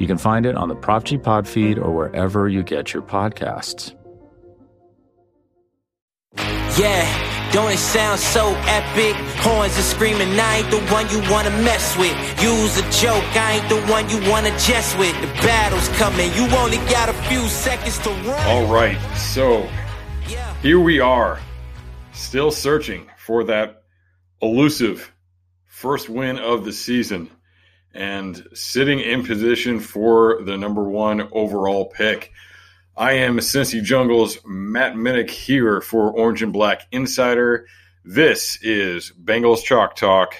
[0.00, 3.02] You can find it on the Prop G Pod feed or wherever you get your
[3.02, 3.94] podcasts.
[6.78, 9.14] Yeah, don't it sound so epic?
[9.42, 12.16] Horns are screaming, I ain't the one you wanna mess with.
[12.42, 15.14] Use a joke, I ain't the one you wanna jest with.
[15.20, 18.46] The battle's coming, you only got a few seconds to run.
[18.46, 19.68] All right, so
[20.62, 21.38] here we are,
[22.12, 23.82] still searching for that
[24.40, 25.12] elusive
[25.66, 27.30] first win of the season
[27.94, 32.32] and sitting in position for the number one overall pick.
[32.96, 37.66] I am Cincy Jungle's Matt Minich here for Orange and Black Insider.
[38.04, 40.34] This is Bengals Chalk Talk.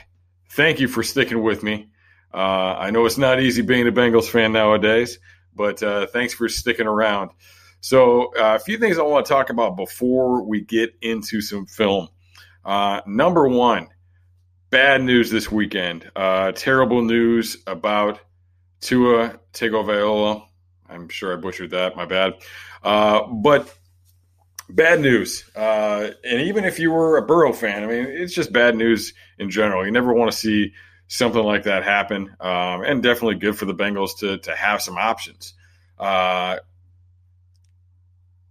[0.51, 1.91] Thank you for sticking with me.
[2.33, 5.19] Uh, I know it's not easy being a Bengals fan nowadays,
[5.55, 7.31] but uh, thanks for sticking around.
[7.81, 11.67] So, uh, a few things I want to talk about before we get into some
[11.67, 12.09] film.
[12.65, 13.89] Uh, number one,
[14.71, 16.11] bad news this weekend.
[16.15, 18.21] Uh, terrible news about
[18.81, 20.47] Tua Tagovailoa.
[20.89, 21.97] I'm sure I butchered that.
[21.97, 22.35] My bad.
[22.83, 23.73] Uh, but
[24.69, 25.45] bad news.
[25.55, 29.13] Uh, and even if you were a Burrow fan, I mean, it's just bad news
[29.39, 29.85] in general.
[29.85, 30.73] You never want to see
[31.09, 32.35] something like that happen.
[32.41, 35.55] Um, and definitely good for the Bengals to to have some options.
[35.99, 36.59] Uh,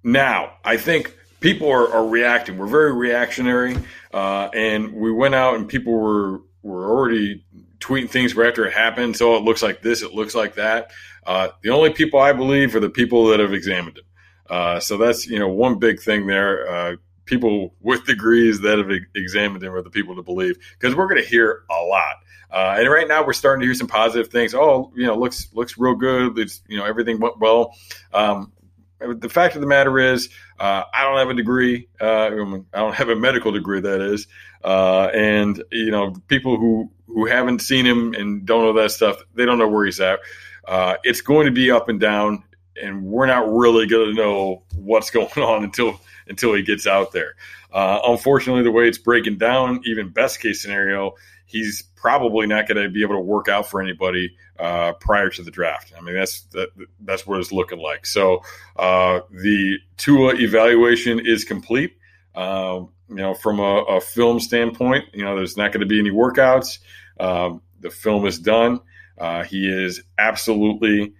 [0.03, 2.57] now, I think people are, are reacting.
[2.57, 3.77] We're very reactionary,
[4.13, 7.45] uh, and we went out and people were were already
[7.79, 9.15] tweeting things right after it happened.
[9.15, 10.91] So it looks like this, it looks like that.
[11.25, 14.05] Uh, the only people I believe are the people that have examined it.
[14.49, 16.67] Uh, so that's you know one big thing there.
[16.69, 16.95] Uh,
[17.25, 21.21] people with degrees that have examined them are the people to believe because we're going
[21.21, 22.15] to hear a lot.
[22.51, 24.55] Uh, and right now we're starting to hear some positive things.
[24.55, 26.39] Oh, you know, looks looks real good.
[26.39, 27.75] It's you know everything went well.
[28.11, 28.51] Um,
[28.99, 30.29] the fact of the matter is,
[30.59, 31.87] uh, I don't have a degree.
[31.99, 34.27] Uh, I don't have a medical degree, that is.
[34.63, 39.23] Uh, and you know, people who who haven't seen him and don't know that stuff,
[39.33, 40.19] they don't know where he's at.
[40.67, 42.43] Uh, it's going to be up and down,
[42.81, 47.11] and we're not really going to know what's going on until until he gets out
[47.11, 47.35] there.
[47.71, 51.13] Uh, unfortunately, the way it's breaking down, even best case scenario,
[51.49, 55.41] he's probably not going to be able to work out for anybody uh, prior to
[55.41, 55.91] the draft.
[55.97, 56.69] I mean, that's that,
[57.01, 58.05] that's what it's looking like.
[58.05, 58.43] So
[58.75, 61.97] uh, the Tua evaluation is complete.
[62.35, 65.99] Um, you know, from a, a, film standpoint, you know, there's not going to be
[65.99, 66.77] any workouts.
[67.19, 68.79] Um, the film is done.
[69.17, 71.13] Uh, he is absolutely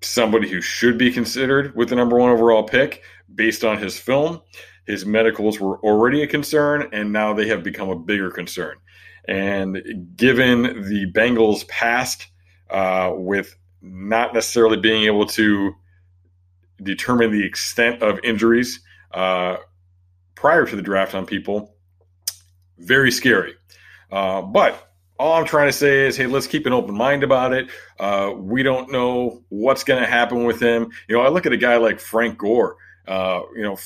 [0.00, 4.40] somebody who should be considered with the number one overall pick based on his film.
[4.86, 8.76] His medicals were already a concern, and now they have become a bigger concern.
[9.26, 12.26] And given the Bengals' past
[12.70, 15.74] uh, with not necessarily being able to
[16.82, 18.80] determine the extent of injuries
[19.12, 19.56] uh,
[20.34, 21.74] prior to the draft on people,
[22.78, 23.54] very scary.
[24.10, 27.52] Uh, but all I'm trying to say is, hey, let's keep an open mind about
[27.52, 27.70] it.
[27.98, 30.90] Uh, we don't know what's going to happen with him.
[31.08, 32.76] You know, I look at a guy like Frank Gore.
[33.06, 33.76] Uh, you know,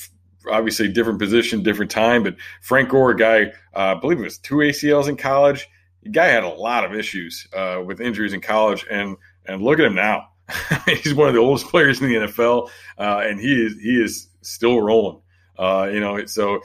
[0.50, 2.22] obviously different position, different time.
[2.22, 5.68] But Frank Gore, a guy, uh, I believe it was two ACLs in college.
[6.02, 9.16] The guy had a lot of issues uh, with injuries in college, and
[9.46, 10.28] and look at him now.
[10.86, 14.28] He's one of the oldest players in the NFL, uh, and he is he is
[14.42, 15.20] still rolling.
[15.58, 16.60] Uh, you know, so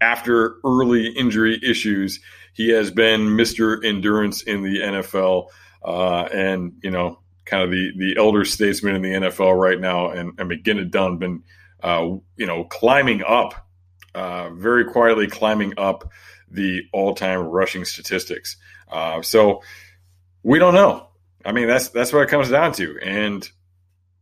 [0.00, 2.20] after early injury issues,
[2.54, 5.48] he has been Mister Endurance in the NFL,
[5.84, 10.10] uh, and you know, kind of the the elder statesman in the NFL right now,
[10.10, 11.42] and, and McGinnis Dunn been
[11.82, 13.66] uh, you know, climbing up,
[14.14, 16.10] uh, very quietly climbing up
[16.50, 18.56] the all-time rushing statistics.
[18.90, 19.62] Uh, so
[20.42, 21.08] we don't know.
[21.44, 23.48] I mean, that's that's what it comes down to, and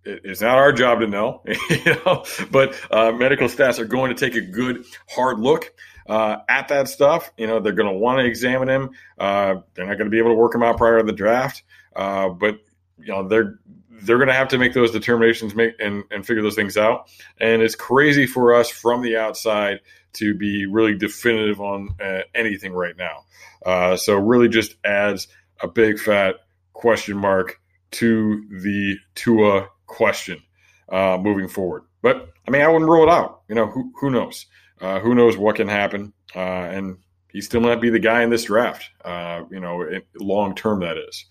[0.05, 1.43] it, it's not our job to know.
[1.71, 5.73] you know, but uh, medical staffs are going to take a good hard look.
[6.09, 8.91] Uh, at that stuff, you know, they're going to want to examine him.
[9.19, 11.65] Uh, they're not going to be able to work him out prior to the draft,
[11.95, 12.61] but
[12.99, 13.59] you know, they're
[14.03, 17.09] they're going to have to make those determinations make and, and figure those things out.
[17.41, 19.81] And it's crazy for us from the outside
[20.15, 23.25] to be really definitive on uh, anything right now.
[23.65, 25.29] Uh, so really just adds
[25.61, 26.37] a big fat
[26.73, 27.61] question mark
[27.93, 30.43] to the Tua question
[30.91, 31.85] uh, moving forward.
[32.03, 33.43] But I mean, I wouldn't rule it out.
[33.49, 34.47] You know, who, who knows?
[34.81, 36.13] Uh, who knows what can happen?
[36.35, 36.99] Uh, and
[37.33, 38.91] he still might be the guy in this draft.
[39.05, 39.89] Uh, you know,
[40.19, 41.25] long term that is.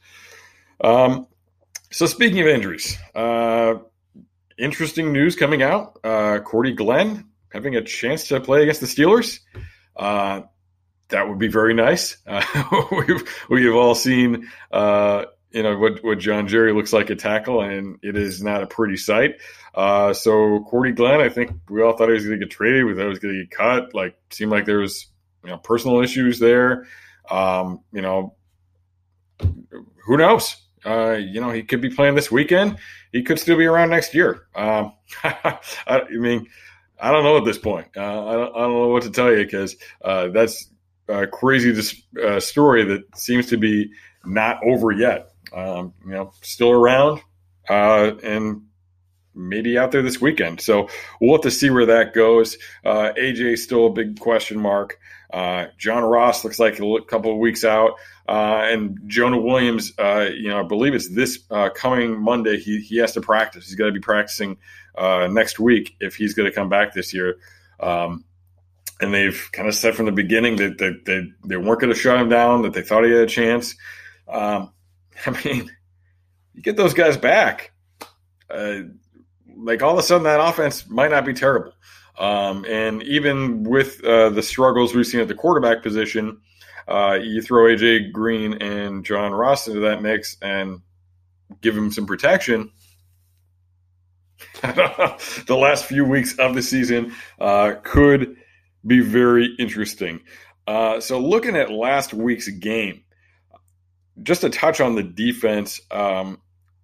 [0.81, 1.27] Um,
[1.95, 3.75] so speaking of injuries, uh,
[4.57, 5.97] interesting news coming out.
[6.03, 9.39] Uh, Cordy Glenn having a chance to play against the Steelers.
[9.95, 10.41] Uh,
[11.07, 12.17] that would be very nice.
[12.27, 17.19] Uh, we've we've all seen uh, you know what what John Jerry looks like at
[17.19, 19.35] tackle, and it is not a pretty sight.
[19.73, 22.83] Uh, so Cordy Glenn, I think we all thought he was going to get traded.
[22.83, 23.93] We thought he was going to get cut.
[23.93, 25.07] Like seemed like there was
[25.45, 26.87] you know personal issues there.
[27.31, 28.35] Um, you know,
[29.39, 30.57] who knows?
[30.85, 32.77] Uh, you know, he could be playing this weekend.
[33.11, 34.47] He could still be around next year.
[34.55, 34.93] Um,
[35.23, 36.47] I, mean,
[36.99, 37.87] I don't know at this point.
[37.95, 40.69] Uh, I, don't, I, don't, know what to tell you because uh, that's
[41.07, 41.73] a crazy
[42.23, 43.91] uh, story that seems to be
[44.25, 45.31] not over yet.
[45.53, 47.21] Um, you know, still around
[47.69, 48.63] uh, and
[49.33, 50.61] maybe out there this weekend.
[50.61, 50.89] So
[51.19, 52.57] we'll have to see where that goes.
[52.83, 54.99] Uh, AJ still a big question mark.
[55.35, 57.95] Uh, John Ross looks like a couple of weeks out.
[58.25, 62.57] Uh, and Jonah Williams, uh, you know, I believe it's this uh, coming Monday.
[62.57, 63.65] He, he has to practice.
[63.65, 64.57] He's got to be practicing
[64.97, 67.35] uh, next week if he's going to come back this year.
[67.81, 68.23] Um,
[69.01, 71.99] and they've kind of said from the beginning that, that, that they weren't going to
[71.99, 73.75] shut him down, that they thought he had a chance.
[74.29, 74.71] Um,
[75.25, 75.69] I mean,
[76.53, 77.73] you get those guys back.
[78.49, 81.73] Like all of a sudden, that offense might not be terrible.
[82.17, 86.39] Um, and even with uh, the struggles we've seen at the quarterback position,
[86.87, 90.81] uh, you throw AJ Green and John Ross into that mix and
[91.61, 92.71] give him some protection.
[94.61, 98.35] the last few weeks of the season uh, could
[98.85, 100.21] be very interesting.
[100.67, 103.03] Uh, so, looking at last week's game,
[104.23, 106.41] just to touch on the defense, um,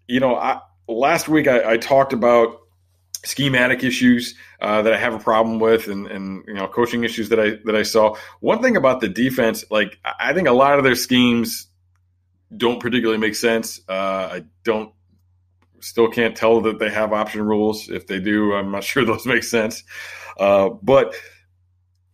[0.07, 2.60] you know, I, last week I, I talked about
[3.23, 7.29] schematic issues uh, that I have a problem with, and, and you know coaching issues
[7.29, 8.15] that I that I saw.
[8.39, 11.67] One thing about the defense, like I think a lot of their schemes
[12.55, 13.79] don't particularly make sense.
[13.87, 14.93] Uh, I don't
[15.79, 17.89] still can't tell that they have option rules.
[17.89, 19.83] If they do, I'm not sure those make sense.
[20.39, 21.15] Uh, but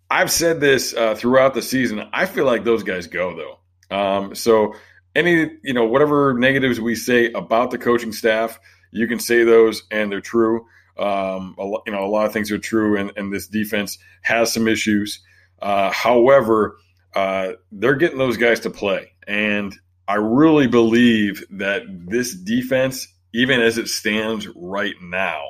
[0.10, 2.08] I've said this uh, throughout the season.
[2.14, 3.96] I feel like those guys go though.
[3.96, 4.74] Um, so
[5.16, 8.60] any you know whatever negatives we say about the coaching staff,
[8.92, 10.66] you can say those and they're true.
[10.98, 14.52] Um, a, you know, a lot of things are true, and, and this defense has
[14.52, 15.22] some issues.
[15.62, 16.78] Uh, however,
[17.16, 19.76] uh, they're getting those guys to play, and
[20.08, 25.44] I really believe that this defense, even as it stands right now,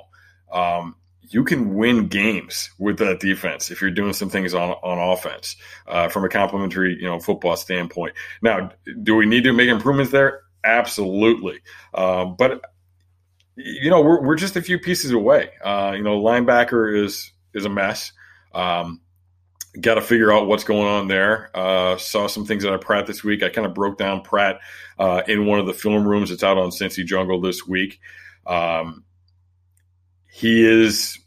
[0.51, 0.95] um,
[1.29, 5.57] you can win games with that defense if you're doing some things on on offense
[5.87, 8.13] uh, from a complementary you know football standpoint.
[8.41, 8.71] Now,
[9.03, 10.41] do we need to make improvements there?
[10.63, 11.59] Absolutely,
[11.93, 12.61] uh, but
[13.57, 15.49] you know, we're, we're just a few pieces away.
[15.63, 18.13] Uh, you know, linebacker is is a mess.
[18.53, 19.01] Um,
[19.79, 21.51] Got to figure out what's going on there.
[21.53, 23.43] Uh, saw some things out of Pratt this week.
[23.43, 24.59] I kind of broke down Pratt
[24.97, 26.31] uh, in one of the film rooms.
[26.31, 27.99] It's out on Cincy Jungle this week.
[28.47, 29.03] Um,
[30.31, 31.19] he is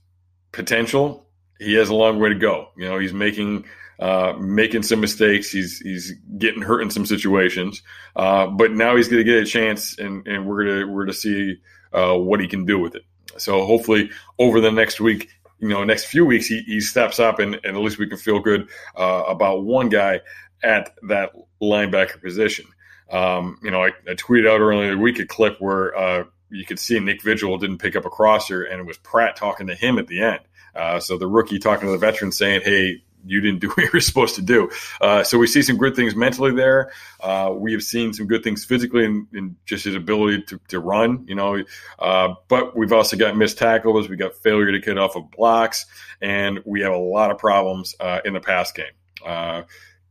[0.51, 1.29] potential.
[1.61, 2.71] He has a long way to go.
[2.77, 3.67] You know, he's making
[4.01, 5.51] uh, making some mistakes.
[5.53, 7.83] He's he's getting hurt in some situations,
[8.17, 11.13] uh, but now he's going to get a chance, and, and we're gonna we're to
[11.13, 11.57] see
[11.93, 13.05] uh, what he can do with it.
[13.37, 17.39] So hopefully over the next week, you know, next few weeks, he, he steps up
[17.39, 20.21] and, and at least we can feel good uh, about one guy
[20.63, 21.33] at that
[21.63, 22.67] linebacker position.
[23.11, 26.65] Um, you know, I, I, tweeted out earlier the week a clip where uh, you
[26.65, 29.75] could see Nick Vigil didn't pick up a crosser, and it was Pratt talking to
[29.75, 30.41] him at the end.
[30.77, 33.91] Uh, so the rookie talking to the veteran saying, "Hey, you didn't do what you
[33.93, 34.71] were supposed to do.
[35.01, 36.93] Uh, so we see some good things mentally there.
[37.21, 40.81] Uh, we have seen some good things physically in, in just his ability to, to
[40.81, 41.63] run, you know.
[41.99, 44.09] Uh, but we've also got missed tackles.
[44.09, 45.87] We got failure to get off of blocks,
[46.21, 48.93] and we have a lot of problems uh, in the pass game.
[49.25, 49.63] Uh,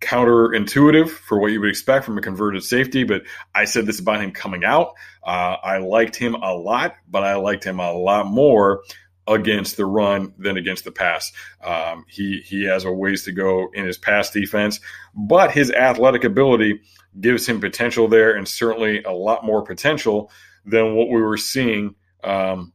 [0.02, 3.24] counterintuitive for what you would expect from a converted safety, but
[3.54, 4.94] I said this about him coming out.
[5.24, 8.82] Uh, I liked him a lot, but I liked him a lot more
[9.30, 11.32] against the run than against the pass.
[11.64, 14.80] Um, he he has a ways to go in his pass defense,
[15.16, 16.82] but his athletic ability
[17.20, 20.32] gives him potential there, and certainly a lot more potential
[20.66, 21.96] than what we were seeing.
[22.24, 22.74] Um,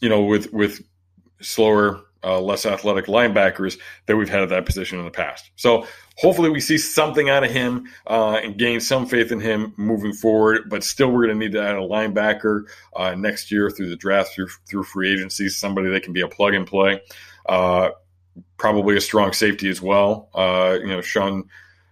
[0.00, 0.82] you know, with with
[1.40, 5.50] slower, uh, less athletic linebackers that we've had at that position in the past.
[5.56, 9.74] So hopefully we see something out of him uh, and gain some faith in him
[9.76, 10.68] moving forward.
[10.68, 13.96] But still, we're going to need to add a linebacker uh, next year through the
[13.96, 17.00] draft, through through free agency, somebody that can be a plug and play.
[17.48, 17.90] Uh,
[18.56, 20.28] probably a strong safety as well.
[20.34, 21.44] Uh, you know, Shawn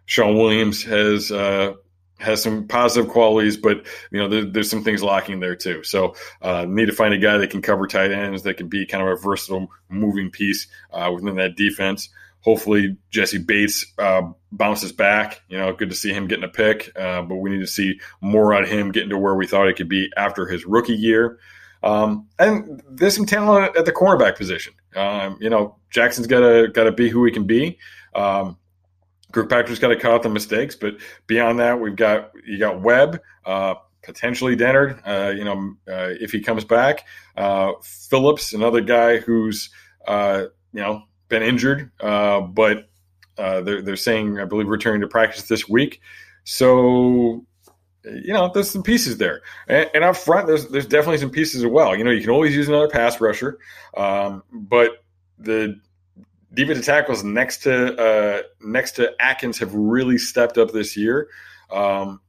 [0.06, 1.30] Shawn Williams has.
[1.30, 1.74] Uh,
[2.20, 5.82] has some positive qualities, but you know there, there's some things lacking there too.
[5.82, 8.86] So uh, need to find a guy that can cover tight ends, that can be
[8.86, 10.68] kind of a versatile moving piece
[11.12, 12.08] within that defense
[12.44, 14.22] hopefully Jessie Bates uh,
[14.52, 15.40] bounces back.
[15.48, 17.98] You know, good to see him getting a pick, uh, but we need to see
[18.20, 21.38] more of him getting to where we thought he could be after his rookie year.
[21.82, 24.74] Um, and there's some talent at the cornerback position.
[24.94, 27.78] Um, you know, Jackson's got to got to be who he can be.
[28.14, 28.58] Um,
[29.32, 30.94] Kirkpatrick's got to cut out the mistakes, but
[31.26, 35.00] beyond that, we've got you got Webb, uh, potentially Dennard.
[35.04, 37.04] Uh, you know, uh, if he comes back,
[37.36, 39.70] uh, Phillips, another guy who's
[40.06, 41.02] uh, you know
[41.34, 42.88] been injured, uh, but
[43.36, 46.00] they're they're saying I believe returning to practice this week.
[46.44, 47.44] So
[48.04, 51.64] you know, there's some pieces there, and, and, up front, there's there's definitely some pieces
[51.64, 51.96] as well.
[51.96, 53.58] You know, you can always use another pass rusher,
[53.96, 55.02] um, but
[55.38, 55.80] the
[56.52, 61.28] defensive tackles next to uh, next to Atkins have really stepped up this year.
[61.70, 62.20] Um,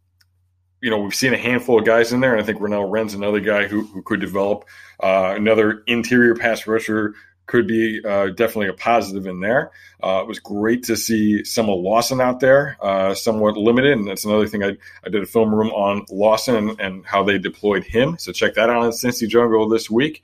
[0.82, 3.14] you know, we've seen a handful of guys in there, and I think Renell Wren's
[3.14, 4.66] another guy who, who could develop.
[5.02, 7.16] Uh, another interior pass rusher
[7.48, 9.72] could be uh, definitely a positive in there.
[10.02, 14.26] Uh, it was great to see of Lawson out there, uh, somewhat limited, and that's
[14.26, 14.64] another thing.
[14.64, 18.32] I, I did a film room on Lawson and, and how they deployed him, so
[18.32, 20.24] check that out on Cincy Jungle this week.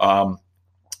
[0.00, 0.38] Um,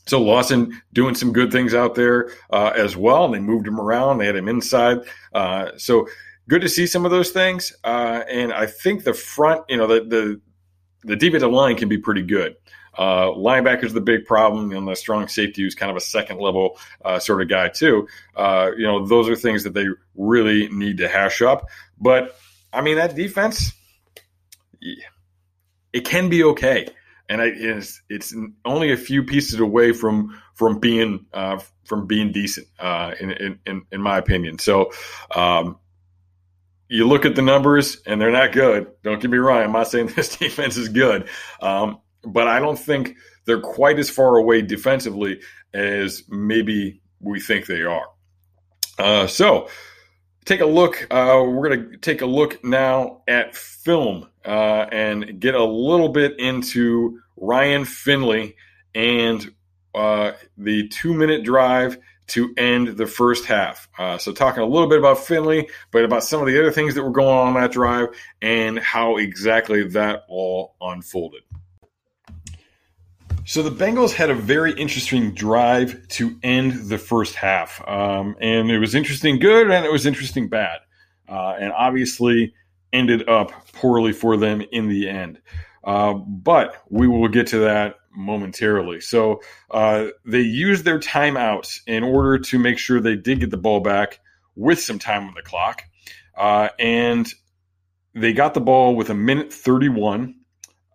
[0.06, 3.80] so Lawson doing some good things out there uh, as well, and they moved him
[3.80, 4.18] around.
[4.18, 4.98] They had him inside,
[5.32, 6.08] uh, so
[6.48, 7.72] good to see some of those things.
[7.84, 10.40] Uh, and I think the front, you know, the the
[11.04, 12.56] the defensive line can be pretty good.
[12.96, 16.38] Uh, linebacker is the big problem, and the strong safety who's kind of a second
[16.38, 18.06] level uh, sort of guy too.
[18.36, 21.68] Uh, you know, those are things that they really need to hash up.
[21.98, 22.36] But
[22.72, 23.72] I mean, that defense,
[25.92, 26.88] it can be okay,
[27.28, 32.30] and I, it's it's only a few pieces away from from being uh, from being
[32.30, 34.58] decent, uh, in, in in my opinion.
[34.58, 34.92] So.
[35.34, 35.78] Um,
[36.92, 38.86] you look at the numbers and they're not good.
[39.02, 39.62] Don't get me wrong.
[39.62, 41.28] I'm not saying this defense is good.
[41.62, 45.40] Um, but I don't think they're quite as far away defensively
[45.72, 48.04] as maybe we think they are.
[48.98, 49.70] Uh, so,
[50.44, 51.06] take a look.
[51.10, 56.10] Uh, we're going to take a look now at film uh, and get a little
[56.10, 58.54] bit into Ryan Finley
[58.94, 59.50] and
[59.94, 61.96] uh, the two minute drive
[62.28, 63.88] to end the first half.
[63.98, 66.94] Uh, so, talking a little bit about Finley, but about some of the other things
[66.94, 68.08] that were going on on that drive
[68.40, 71.42] and how exactly that all unfolded.
[73.44, 78.70] So the Bengals had a very interesting drive to end the first half, um, and
[78.70, 80.78] it was interesting good and it was interesting bad,
[81.28, 82.54] uh, and obviously
[82.92, 85.40] ended up poorly for them in the end.
[85.82, 89.00] Uh, but we will get to that momentarily.
[89.00, 89.40] So
[89.70, 93.80] uh, they used their timeouts in order to make sure they did get the ball
[93.80, 94.20] back
[94.54, 95.82] with some time on the clock,
[96.36, 97.32] uh, and
[98.14, 100.34] they got the ball with a minute thirty-one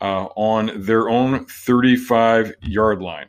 [0.02, 3.28] uh, on their own 35 yard line.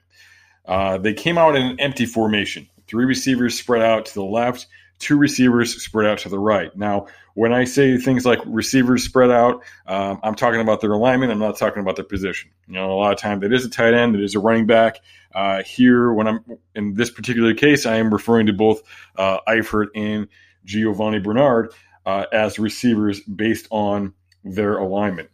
[0.64, 2.68] Uh, they came out in an empty formation.
[2.86, 4.66] Three receivers spread out to the left,
[4.98, 6.74] two receivers spread out to the right.
[6.76, 11.30] Now, when I say things like receivers spread out, um, I'm talking about their alignment.
[11.30, 12.50] I'm not talking about their position.
[12.66, 14.66] You know, a lot of times it is a tight end, it is a running
[14.66, 14.98] back.
[15.34, 18.82] Uh, here, when I'm in this particular case, I am referring to both
[19.16, 20.26] uh, Eifert and
[20.64, 21.72] Giovanni Bernard
[22.06, 25.30] uh, as receivers based on their alignment.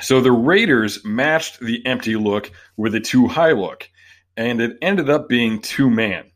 [0.00, 3.88] So the Raiders matched the empty look with a two high look,
[4.36, 6.30] and it ended up being two man.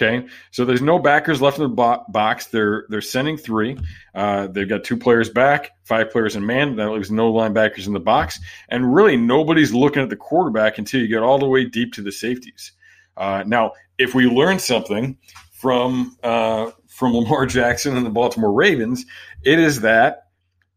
[0.00, 2.46] Okay, so there's no backers left in the bo- box.
[2.46, 3.76] They're they're sending three.
[4.14, 6.76] Uh, they've got two players back, five players in man.
[6.76, 8.38] That leaves no linebackers in the box,
[8.68, 12.02] and really nobody's looking at the quarterback until you get all the way deep to
[12.02, 12.70] the safeties.
[13.16, 15.18] Uh, now, if we learn something
[15.50, 19.04] from uh, from Lamar Jackson and the Baltimore Ravens,
[19.42, 20.28] it is that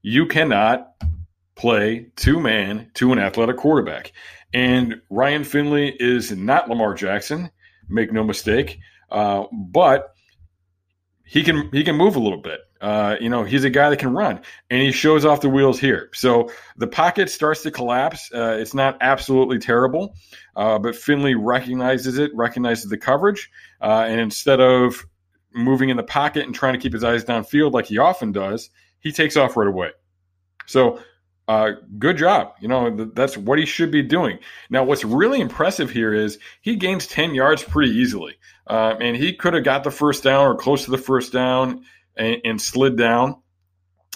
[0.01, 0.95] you cannot
[1.53, 4.13] play two man to an athletic quarterback.
[4.51, 7.51] And Ryan Finley is not Lamar Jackson,
[7.87, 8.79] make no mistake,
[9.11, 10.15] uh, but
[11.25, 12.59] he can he can move a little bit.
[12.81, 15.79] Uh, you know, he's a guy that can run, and he shows off the wheels
[15.79, 16.09] here.
[16.13, 18.31] So the pocket starts to collapse.
[18.33, 20.15] Uh, it's not absolutely terrible,
[20.55, 23.51] uh, but Finley recognizes it, recognizes the coverage,
[23.81, 25.05] uh, and instead of
[25.53, 28.69] moving in the pocket and trying to keep his eyes downfield like he often does,
[28.99, 29.91] he takes off right away.
[30.65, 30.99] So
[31.51, 32.53] uh, good job.
[32.61, 34.39] You know, th- that's what he should be doing.
[34.69, 38.35] Now, what's really impressive here is he gains 10 yards pretty easily.
[38.65, 41.83] Uh, and he could have got the first down or close to the first down
[42.15, 43.35] and, and, slid down.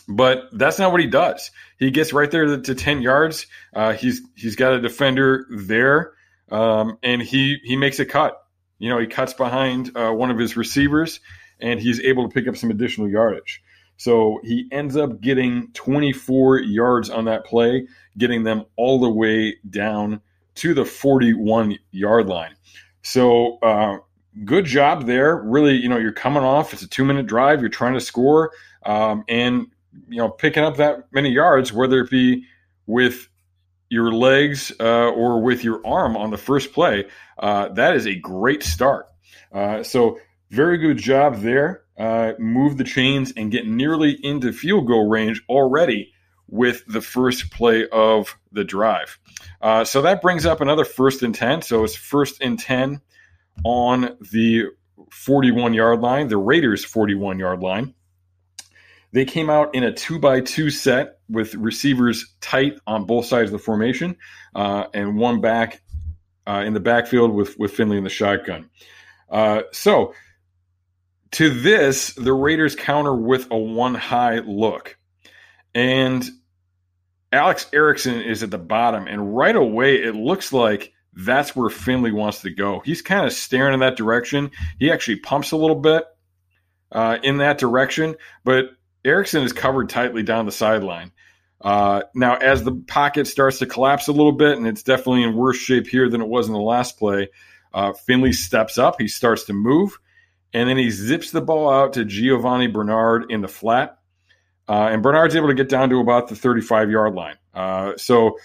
[0.07, 1.51] But that's not what he does.
[1.77, 3.47] He gets right there to, to 10 yards.
[3.75, 6.13] Uh, he's he's got a defender there,
[6.51, 8.39] um, and he he makes a cut.
[8.77, 11.19] You know, he cuts behind uh, one of his receivers,
[11.59, 13.63] and he's able to pick up some additional yardage.
[13.97, 17.87] So he ends up getting 24 yards on that play,
[18.17, 20.21] getting them all the way down
[20.55, 22.55] to the 41 yard line.
[23.01, 23.97] So uh,
[24.43, 25.37] good job there.
[25.37, 26.73] Really, you know, you're coming off.
[26.73, 27.61] It's a two minute drive.
[27.61, 28.51] You're trying to score,
[28.85, 29.67] um, and
[30.09, 32.45] you know, picking up that many yards, whether it be
[32.85, 33.29] with
[33.89, 37.05] your legs uh, or with your arm on the first play,
[37.39, 39.07] uh, that is a great start.
[39.53, 40.19] Uh, so,
[40.55, 41.83] very good job there.
[41.97, 46.11] Uh, move the chains and get nearly into field goal range already
[46.47, 49.19] with the first play of the drive.
[49.61, 51.61] Uh, so that brings up another first and 10.
[51.61, 53.01] So it's first and 10
[53.63, 54.65] on the
[55.11, 57.93] 41 yard line, the Raiders' 41 yard line.
[59.11, 63.49] They came out in a two by two set with receivers tight on both sides
[63.49, 64.17] of the formation
[64.53, 65.81] uh, and one back
[66.45, 68.69] uh, in the backfield with, with Finley in the shotgun.
[69.29, 70.13] Uh, so
[71.35, 74.97] to this, the Raiders counter with a one high look.
[75.73, 76.23] And
[77.31, 79.07] Alex Erickson is at the bottom.
[79.07, 82.81] And right away, it looks like that's where Finley wants to go.
[82.85, 84.51] He's kind of staring in that direction.
[84.79, 86.05] He actually pumps a little bit
[86.93, 88.15] uh, in that direction,
[88.45, 88.69] but
[89.03, 91.11] Erickson is covered tightly down the sideline.
[91.59, 95.35] Uh, now, as the pocket starts to collapse a little bit, and it's definitely in
[95.35, 97.29] worse shape here than it was in the last play,
[97.73, 98.95] uh, Finley steps up.
[99.01, 99.99] He starts to move,
[100.55, 103.99] and then he zips the ball out to Giovanni Bernard in the flat.
[104.69, 107.35] Uh, and Bernard's able to get down to about the 35 yard line.
[107.53, 108.37] Uh, so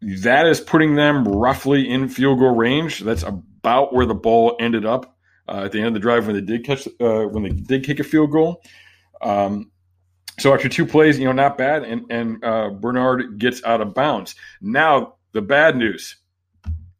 [0.00, 3.00] that is putting them roughly in field goal range.
[3.00, 5.18] That's about where the ball ended up
[5.48, 7.84] uh, at the end of the drive when they did catch uh, when they did
[7.84, 8.62] kick a field goal.
[9.20, 9.72] Um,
[10.38, 13.94] so after two plays, you know, not bad, and and uh, Bernard gets out of
[13.94, 14.36] bounds.
[14.60, 16.16] Now the bad news,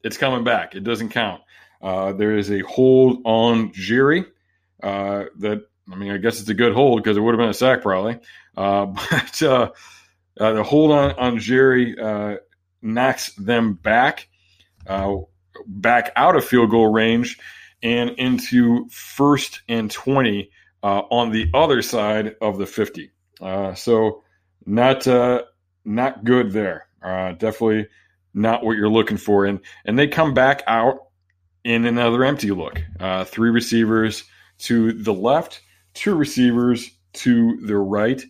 [0.03, 0.75] it's coming back.
[0.75, 1.43] It doesn't count.
[1.83, 4.25] Uh, there is a hold on Jerry
[4.83, 7.51] uh, that I mean, I guess it's a good hold because it would have been
[7.51, 8.19] a sack probably.
[8.57, 9.71] Uh, but uh,
[10.37, 11.97] the hold on on Jerry
[12.83, 14.29] knocks them back
[15.67, 17.39] back out of field goal range
[17.83, 20.51] and into first and 20
[20.83, 23.11] uh, on the other side of the 50.
[23.41, 24.23] Uh, so
[24.65, 25.43] not uh,
[25.85, 26.89] not good there.
[27.03, 27.89] Uh, definitely
[28.35, 29.45] not what you're looking for.
[29.45, 31.06] And and they come back out
[31.67, 32.81] in another empty look.
[33.01, 34.23] Uh, three receivers
[34.59, 35.63] to the left,
[35.95, 38.23] two receivers to the right.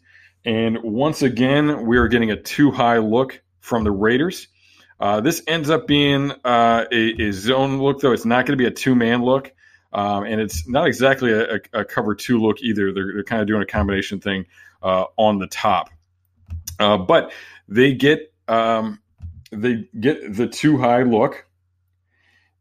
[0.46, 4.48] And once again, we are getting a two high look from the Raiders.
[4.98, 8.12] Uh, this ends up being uh, a, a, zone look, though.
[8.12, 9.52] It's not going to be a two man look.
[9.92, 12.90] Um, and it's not exactly a, a, cover two look either.
[12.90, 14.46] They're, they're kind of doing a combination thing
[14.82, 15.90] uh, on the top,
[16.80, 17.32] uh, but
[17.68, 19.00] they get um,
[19.50, 21.46] they get the two high look,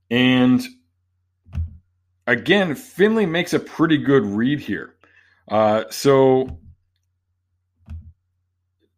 [0.10, 0.62] and
[2.28, 4.96] again, Finley makes a pretty good read here.
[5.48, 6.60] Uh, so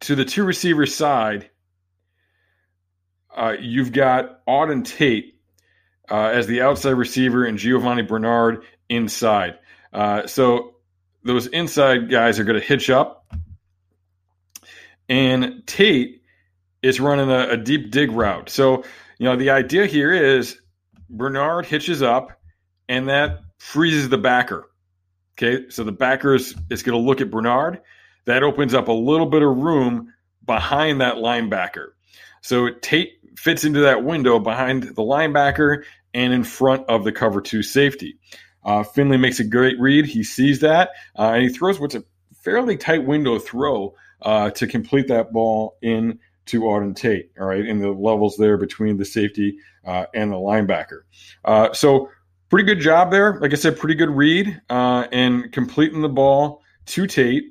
[0.00, 1.50] to the two receiver side,
[3.36, 5.38] uh, you've got Auden Tate
[6.10, 9.58] uh, as the outside receiver and Giovanni Bernard inside.
[9.92, 10.76] Uh, so
[11.24, 13.26] those inside guys are going to hitch up.
[15.08, 16.22] And Tate
[16.82, 18.50] is running a, a, deep dig route.
[18.50, 18.84] So,
[19.18, 20.60] you know, the idea here is
[21.08, 22.40] Bernard hitches up
[22.88, 24.70] and that freezes the backer.
[25.36, 25.70] Okay.
[25.70, 27.80] So the backer is, is going to look at Bernard.
[28.24, 30.12] That opens up a little bit of room
[30.44, 31.88] behind that linebacker.
[32.42, 37.40] So Tate fits into that window behind the linebacker and in front of the cover
[37.40, 38.18] two safety.
[38.64, 40.06] Uh, Finley makes a great read.
[40.06, 42.04] He sees that uh, and he throws what's a
[42.42, 47.30] fairly tight window throw uh, to complete that ball in to Auden Tate.
[47.38, 49.58] All right, in the levels there between the safety
[49.88, 51.00] uh, and the linebacker.
[51.44, 52.10] Uh, so
[52.50, 53.38] pretty good job there.
[53.40, 57.44] Like I said, pretty good read uh, and completing the ball to Tate,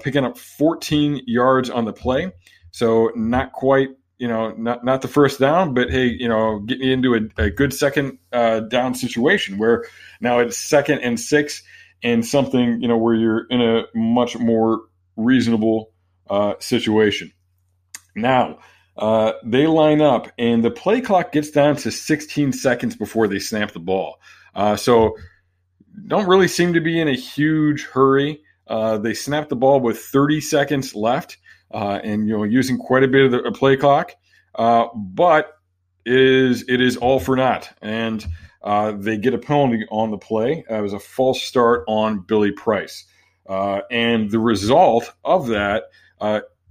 [0.00, 2.32] picking up 14 yards on the play.
[2.70, 6.78] So not quite you know, not not the first down, but hey, you know, get
[6.78, 9.84] me into a, a good second uh, down situation where
[10.20, 11.64] now it's second and six
[12.04, 14.82] and something, you know, where you're in a much more
[15.16, 15.90] reasonable
[16.30, 17.32] uh, situation.
[18.14, 18.60] Now,
[18.96, 23.38] uh, they line up, and the play clock gets down to 16 seconds before they
[23.38, 24.16] snap the ball.
[24.54, 25.16] Uh, so,
[26.06, 28.42] don't really seem to be in a huge hurry.
[28.66, 31.36] Uh, they snap the ball with 30 seconds left
[31.70, 34.12] uh, and you know using quite a bit of the play clock.
[34.54, 35.58] Uh, but
[36.04, 38.26] it is it is all for naught, and
[39.02, 40.64] they get a penalty on the play.
[40.68, 43.04] It was a false start on Billy Price,
[43.48, 45.84] and the result of that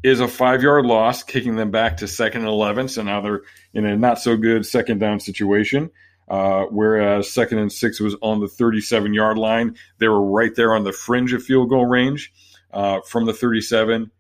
[0.03, 2.87] is a five yard loss, kicking them back to second and eleven.
[2.87, 3.41] So now they're
[3.73, 5.91] in a not so good second down situation.
[6.27, 9.75] Uh, whereas second and six was on the 37 yard line.
[9.97, 12.31] They were right there on the fringe of field goal range
[12.71, 14.11] uh, from the 37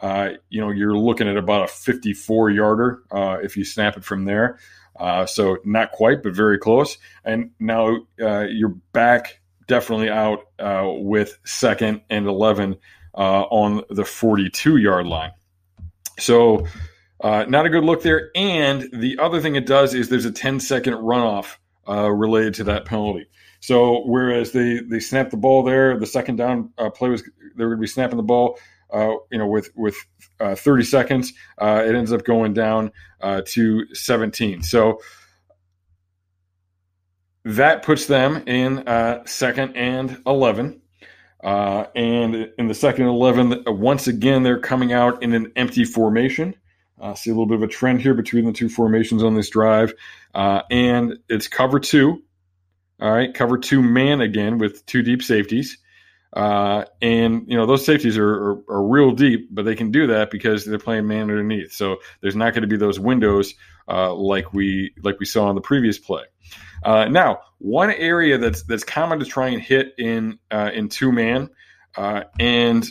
[0.00, 4.04] uh, you know, you're looking at about a 54 yarder uh, if you snap it
[4.04, 4.58] from there.
[4.98, 6.98] Uh, so not quite, but very close.
[7.24, 10.44] And now uh, you're back definitely out
[11.02, 12.76] with second and 11
[13.14, 15.32] uh, on the 42 yard line.
[16.18, 16.66] So
[17.20, 18.30] uh, not a good look there.
[18.34, 21.56] And the other thing it does is there's a 10 second runoff
[21.88, 23.26] uh, related to that penalty.
[23.60, 27.64] So whereas they they snapped the ball there, the second down uh, play was they
[27.64, 28.58] were going to be snapping the ball.
[28.90, 29.96] Uh, you know, with with
[30.40, 34.62] uh, 30 seconds, uh, it ends up going down uh, to 17.
[34.62, 35.00] So
[37.44, 40.80] that puts them in uh, second and 11.
[41.42, 46.54] And in the second 11, once again, they're coming out in an empty formation.
[47.00, 49.48] Uh, see a little bit of a trend here between the two formations on this
[49.50, 49.94] drive.
[50.34, 52.22] Uh, and it's cover two.
[53.00, 55.78] All right, cover two man again with two deep safeties.
[56.32, 60.08] Uh, and you know those safeties are, are, are, real deep, but they can do
[60.08, 61.72] that because they're playing man underneath.
[61.72, 63.54] So there's not going to be those windows
[63.88, 66.24] uh, like we like we saw on the previous play.
[66.82, 71.12] Uh, now, one area that's that's common to try and hit in uh, in two
[71.12, 71.48] man,
[71.96, 72.86] uh, and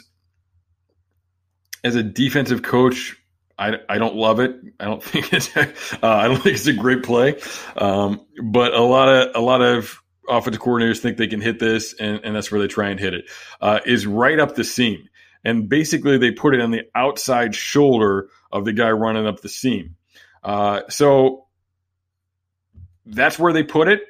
[1.84, 3.16] as a defensive coach,
[3.58, 4.56] I, I don't love it.
[4.80, 5.68] I don't think it's uh,
[6.02, 7.40] I don't think it's a great play.
[7.76, 11.94] Um, but a lot of a lot of offensive coordinators think they can hit this,
[11.94, 13.26] and, and that's where they try and hit it.
[13.62, 15.10] Uh, is right up the seam,
[15.44, 19.50] and basically they put it on the outside shoulder of the guy running up the
[19.50, 19.96] seam.
[20.44, 21.46] Uh, so
[23.06, 24.02] that's where they put it.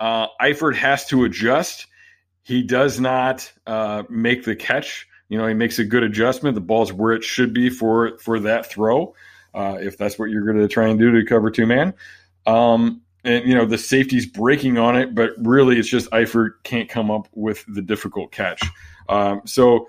[0.00, 1.86] Uh, Eifert has to adjust.
[2.42, 6.54] He does not uh, make the catch you know, he makes a good adjustment.
[6.54, 9.14] The ball's where it should be for for that throw,
[9.54, 11.94] uh, if that's what you're going to try and do to cover two man.
[12.46, 16.88] Um, and you know the safety's breaking on it, but really it's just Eifert can't
[16.88, 18.62] come up with the difficult catch.
[19.08, 19.88] Um, so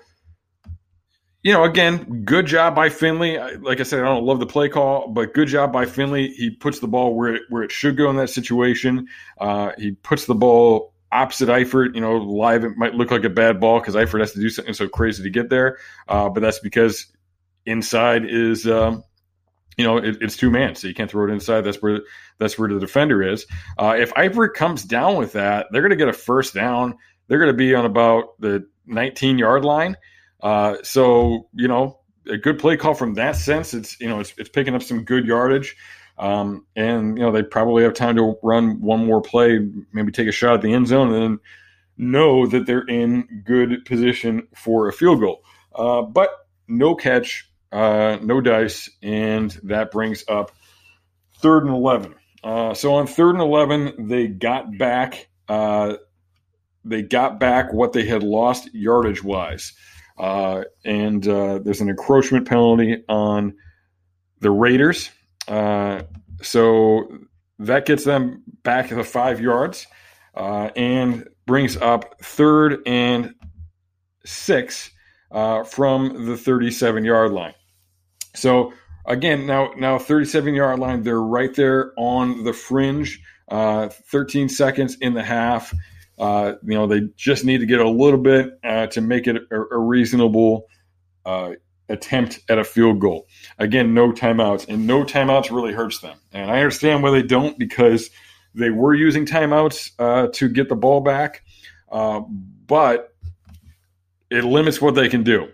[1.46, 3.38] you know, again, good job by Finley.
[3.38, 6.28] Like I said, I don't love the play call, but good job by Finley.
[6.32, 9.06] He puts the ball where it, where it should go in that situation.
[9.40, 13.30] Uh, he puts the ball opposite Eifert, you know, live it might look like a
[13.30, 15.78] bad ball because Eifert has to do something so crazy to get there.
[16.08, 17.06] Uh, but that's because
[17.64, 19.04] inside is, um,
[19.76, 21.62] you know, it, it's two man, so you can't throw it inside.
[21.62, 22.00] That's where
[22.38, 23.46] that's where the defender is.
[23.78, 26.96] Uh, if Eifert comes down with that, they're going to get a first down.
[27.28, 29.96] They're going to be on about the 19 yard line.
[30.42, 33.74] Uh, so you know, a good play call from that sense.
[33.74, 35.76] It's you know, it's it's picking up some good yardage.
[36.18, 39.60] Um, and you know they probably have time to run one more play,
[39.92, 41.38] maybe take a shot at the end zone, and then
[41.98, 45.42] know that they're in good position for a field goal.
[45.74, 46.30] Uh, but
[46.68, 50.52] no catch, uh, no dice, and that brings up
[51.38, 52.14] third and eleven.
[52.42, 55.28] Uh, so on third and eleven, they got back.
[55.48, 55.96] Uh,
[56.84, 59.72] they got back what they had lost yardage wise,
[60.18, 63.56] uh, and uh, there's an encroachment penalty on
[64.40, 65.10] the Raiders.
[65.48, 66.02] Uh,
[66.42, 67.08] so
[67.58, 69.86] that gets them back to the five yards
[70.34, 73.34] uh, and brings up third and
[74.24, 74.90] six
[75.30, 77.54] uh, from the 37 yard line.
[78.34, 78.72] So
[79.04, 83.20] again, now now 37 yard line, they're right there on the fringe.
[83.48, 85.72] Uh, 13 seconds in the half.
[86.18, 89.36] Uh, you know, they just need to get a little bit uh, to make it
[89.36, 90.66] a, a reasonable
[91.24, 91.52] uh,
[91.88, 93.26] attempt at a field goal.
[93.58, 96.18] Again, no timeouts, and no timeouts really hurts them.
[96.32, 98.10] And I understand why they don't because
[98.54, 101.42] they were using timeouts uh, to get the ball back,
[101.90, 102.20] uh,
[102.66, 103.14] but
[104.30, 105.48] it limits what they can do.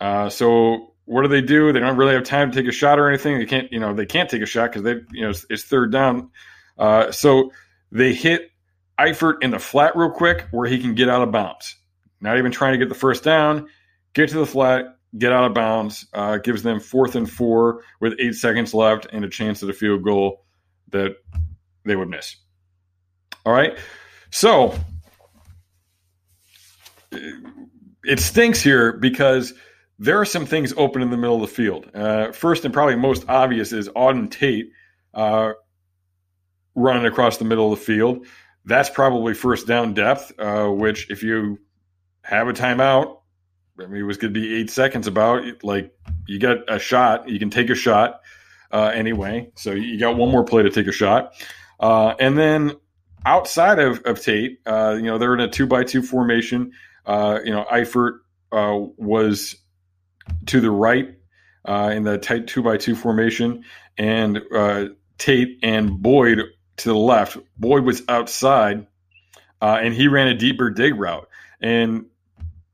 [0.00, 1.72] Uh, so what do they do?
[1.72, 3.38] They don't really have time to take a shot or anything.
[3.38, 5.64] They can't, you know, they can't take a shot because they, you know, it's, it's
[5.64, 6.30] third down.
[6.76, 7.52] Uh, so
[7.90, 8.50] they hit
[8.98, 11.76] Eifert in the flat real quick where he can get out of bounds.
[12.20, 13.68] Not even trying to get the first down,
[14.12, 14.84] get to the flat,
[15.16, 19.24] get out of bounds, uh, gives them fourth and four with eight seconds left and
[19.24, 20.44] a chance at a field goal
[20.90, 21.16] that
[21.84, 22.36] they would miss.
[23.46, 23.78] All right.
[24.30, 24.78] So
[28.04, 29.54] it stinks here because
[29.98, 31.90] there are some things open in the middle of the field.
[31.94, 34.70] Uh, first and probably most obvious is Auden Tate
[35.12, 35.52] uh,
[36.74, 38.26] running across the middle of the field.
[38.64, 41.58] That's probably first down depth, uh, which if you
[42.22, 43.18] have a timeout,
[43.80, 45.92] I mean, it was going to be eight seconds about like
[46.26, 48.20] you got a shot, you can take a shot
[48.70, 49.50] uh, anyway.
[49.56, 51.32] So you got one more play to take a shot.
[51.80, 52.72] Uh, and then
[53.24, 56.72] outside of, of Tate, uh, you know, they're in a two by two formation.
[57.08, 58.18] Uh, you know, Eifert
[58.52, 59.56] uh, was
[60.46, 61.16] to the right
[61.64, 63.64] uh, in the tight two by two formation,
[63.96, 64.40] and
[65.16, 66.42] Tate and Boyd
[66.76, 67.38] to the left.
[67.56, 68.86] Boyd was outside,
[69.60, 71.28] and he ran a deeper dig route.
[71.60, 72.06] And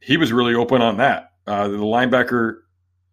[0.00, 1.32] he was really open on that.
[1.46, 2.58] Uh, the linebacker,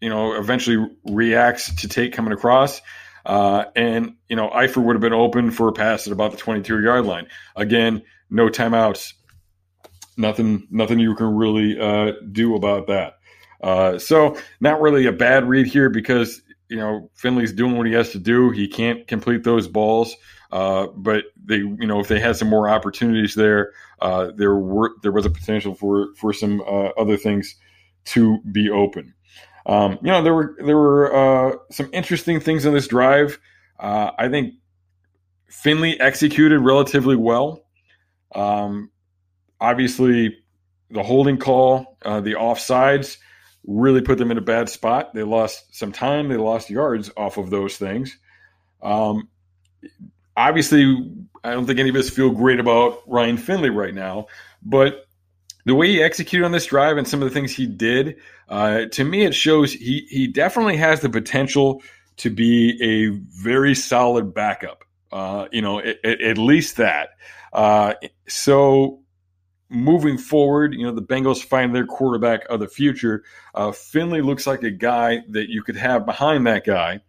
[0.02, 2.82] you know, eventually reacts to Tate coming across.
[3.26, 6.38] Uh, and, you know, Eifert would have been open for a pass at about the
[6.38, 7.28] 22 yard line.
[7.56, 9.14] Again, no timeouts.
[10.18, 13.18] Nothing, nothing you can really uh, do about that.
[13.62, 17.92] Uh, so, not really a bad read here because you know, Finley's doing what he
[17.92, 18.50] has to do.
[18.50, 20.16] He can't complete those balls.
[20.54, 24.92] Uh, but they, you know, if they had some more opportunities there, uh, there were
[25.02, 27.56] there was a potential for for some uh, other things
[28.06, 29.14] to be open.
[29.66, 33.38] Um, you know, there were there were uh, some interesting things in this drive.
[33.78, 34.54] Uh, I think
[35.50, 37.66] Finley executed relatively well.
[38.34, 38.92] Um,
[39.62, 40.38] obviously,
[40.90, 43.18] the holding call, uh, the offsides,
[43.66, 45.14] really put them in a bad spot.
[45.14, 48.18] They lost some time, they lost yards off of those things.
[48.82, 49.30] Um,
[50.36, 54.26] obviously, I don't think any of us feel great about Ryan Finley right now,
[54.64, 55.06] but
[55.66, 58.18] the way he executed on this drive and some of the things he did,
[58.50, 61.84] uh, to me, it shows he he definitely has the potential
[62.18, 63.10] to be a
[63.42, 64.84] very solid backup.
[65.12, 67.10] Uh, you know, at, at least that.
[67.54, 67.94] Uh,
[68.28, 69.01] so
[69.72, 73.24] moving forward, you know, the Bengals find their quarterback of the future.
[73.56, 77.00] Uh, Finley looks like a guy that you could have behind that guy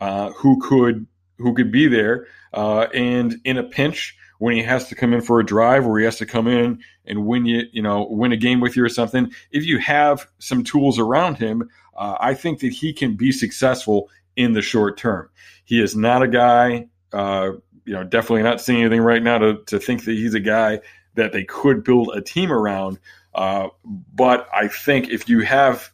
[0.00, 1.06] uh, who could
[1.38, 5.20] who could be there uh, and in a pinch when he has to come in
[5.20, 8.32] for a drive or he has to come in and win you, you know, win
[8.32, 9.30] a game with you or something.
[9.50, 14.08] If you have some tools around him, uh, I think that he can be successful
[14.36, 15.28] in the short term.
[15.64, 17.52] He is not a guy, uh,
[17.84, 20.80] you know, definitely not seeing anything right now to, to think that he's a guy
[21.16, 22.98] that they could build a team around.
[23.34, 25.90] Uh, but I think if you have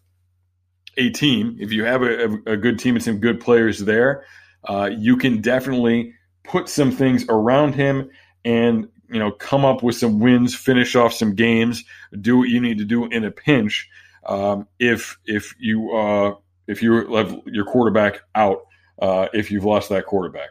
[0.97, 4.25] a team, if you have a, a good team and some good players there,
[4.65, 8.11] uh, you can definitely put some things around him
[8.45, 11.85] and you know come up with some wins, finish off some games,
[12.21, 13.89] do what you need to do in a pinch.
[14.27, 16.35] Um, if if you uh,
[16.67, 18.67] if you have your quarterback out,
[19.01, 20.51] uh, if you've lost that quarterback.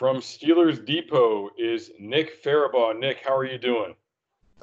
[0.00, 2.98] from Steelers Depot is Nick Farabaugh.
[2.98, 3.94] Nick, how are you doing?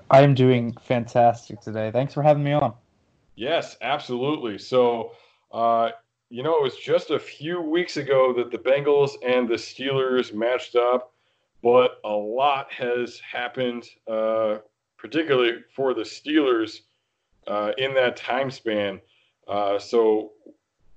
[0.09, 1.91] I am doing fantastic today.
[1.91, 2.73] Thanks for having me on.
[3.35, 4.57] Yes, absolutely.
[4.57, 5.11] So,
[5.51, 5.91] uh,
[6.31, 10.33] you know, it was just a few weeks ago that the Bengals and the Steelers
[10.33, 11.13] matched up,
[11.61, 14.57] but a lot has happened, uh,
[14.97, 16.79] particularly for the Steelers
[17.45, 18.99] uh, in that time span.
[19.47, 20.31] Uh, so,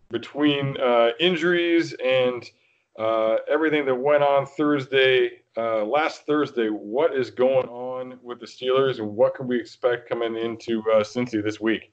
[0.09, 2.50] between uh, injuries and
[2.98, 6.68] uh, everything that went on Thursday, uh, last Thursday.
[6.68, 11.00] What is going on with the Steelers, and what can we expect coming into uh,
[11.00, 11.92] Cincy this week?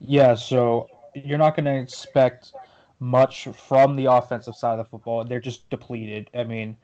[0.00, 2.52] Yeah, so you're not going to expect
[3.00, 5.24] much from the offensive side of the football.
[5.24, 6.30] They're just depleted.
[6.34, 6.76] I mean,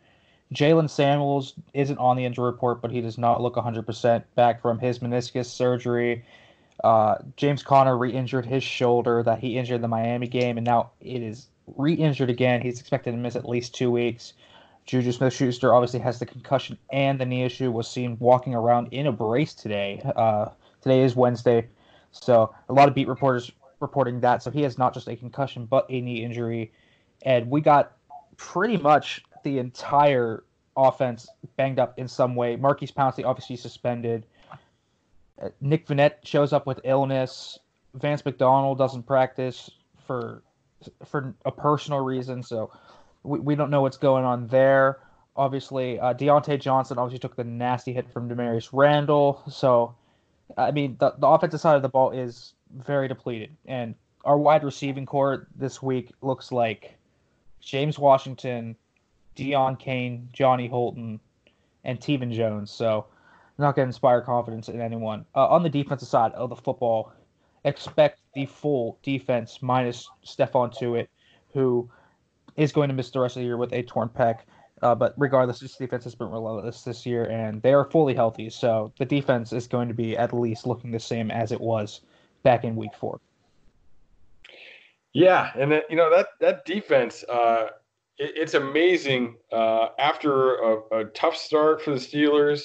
[0.53, 4.79] Jaylen Samuels isn't on the injury report, but he does not look 100% back from
[4.79, 6.25] his meniscus surgery.
[6.85, 10.91] Uh, James Conner re-injured his shoulder that he injured in the Miami game, and now
[11.01, 12.61] it is re-injured again.
[12.61, 14.35] He's expected to miss at least two weeks.
[14.85, 17.71] Juju Smith-Schuster obviously has the concussion and the knee issue.
[17.71, 20.03] Was seen walking around in a brace today.
[20.17, 20.47] Uh,
[20.81, 21.69] today is Wednesday,
[22.11, 24.43] so a lot of beat reporters reporting that.
[24.43, 26.73] So he has not just a concussion but a knee injury,
[27.23, 27.93] and we got
[28.37, 30.43] pretty much the entire
[30.77, 32.57] offense banged up in some way.
[32.57, 34.27] Maurkice Pouncey obviously suspended.
[35.41, 37.59] Uh, Nick Vannett shows up with illness.
[37.95, 39.71] Vance McDonald doesn't practice
[40.07, 40.43] for
[41.05, 42.71] for a personal reason, so
[43.23, 44.99] we, we don't know what's going on there.
[45.37, 49.43] Obviously, uh, Diontae Johnson obviously took the nasty hit from Damarious Randall.
[49.51, 49.95] So,
[50.57, 53.51] I mean, the, the offensive side of the ball is very depleted.
[53.67, 56.95] And our wide receiving corps this week looks like
[57.61, 58.77] James Washington,
[59.37, 61.19] Deon Cain, Johnny Holton,
[61.85, 62.71] and Tevin Jones.
[62.71, 63.07] So,
[63.59, 65.25] not going to inspire confidence in anyone.
[65.35, 67.13] Uh, on the defensive side of the football,
[67.65, 71.09] expect the full defense minus Stephon Tuitt,
[71.53, 71.89] who
[72.57, 74.41] is going to miss the rest of the year with a torn pec.
[74.83, 78.51] Uh, but regardless, this defense has been relentless this year, and they are fully healthy.
[78.51, 82.01] So the defense is going to be at least looking the same as it was
[82.43, 83.21] back in Week Four.
[85.13, 87.69] Yeah, and then, you know that that defense, uh,
[88.19, 89.37] it, it's amazing.
[89.53, 92.63] Uh, after a, a, tough start for the Steelers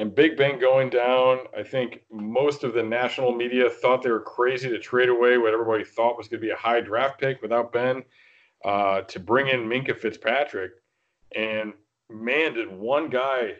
[0.00, 4.22] and Big Ben going down, I think most of the national media thought they were
[4.22, 7.42] crazy to trade away what everybody thought was going to be a high draft pick
[7.42, 8.02] without Ben
[8.64, 10.70] uh, to bring in Minkah Fitzpatrick.
[11.36, 11.74] And
[12.08, 13.56] man, did one guy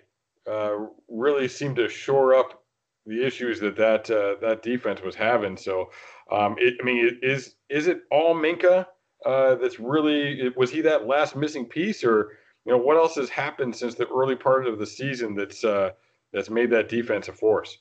[0.50, 0.76] uh,
[1.08, 2.62] really seem to shore up
[3.04, 5.58] the issues that that uh, that defense was having.
[5.58, 5.90] So,
[6.32, 8.86] um, it, I mean, is is it all Minkah
[9.26, 12.30] uh, that's really was he that last missing piece, or
[12.64, 15.90] you know what else has happened since the early part of the season that's uh,
[16.32, 17.78] that's made that defense a force?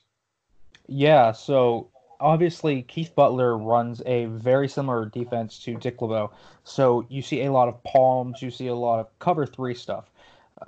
[0.86, 6.30] Yeah, so obviously Keith Butler runs a very similar defense to Dick LeBeau.
[6.64, 10.10] So you see a lot of palms, you see a lot of cover three stuff.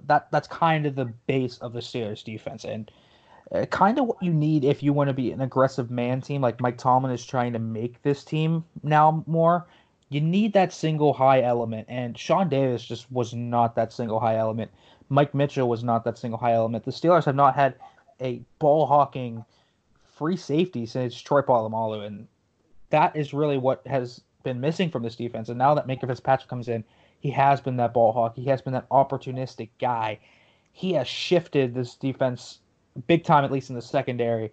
[0.07, 2.91] That that's kind of the base of the Steelers defense, and
[3.55, 6.41] uh, kind of what you need if you want to be an aggressive man team,
[6.41, 9.67] like Mike Tomlin is trying to make this team now more.
[10.09, 14.37] You need that single high element, and Sean Davis just was not that single high
[14.37, 14.71] element.
[15.09, 16.85] Mike Mitchell was not that single high element.
[16.85, 17.75] The Steelers have not had
[18.21, 19.45] a ball hawking
[20.17, 22.29] free safety since Troy Polamalu, and
[22.91, 25.49] that is really what has been missing from this defense.
[25.49, 26.85] And now that Minkah Fitzpatrick comes in,
[27.21, 28.37] he has been that ball hawk.
[28.37, 30.19] He has been that opportunistic guy.
[30.73, 32.59] He has shifted this defense
[33.07, 34.53] big time, at least in the secondary.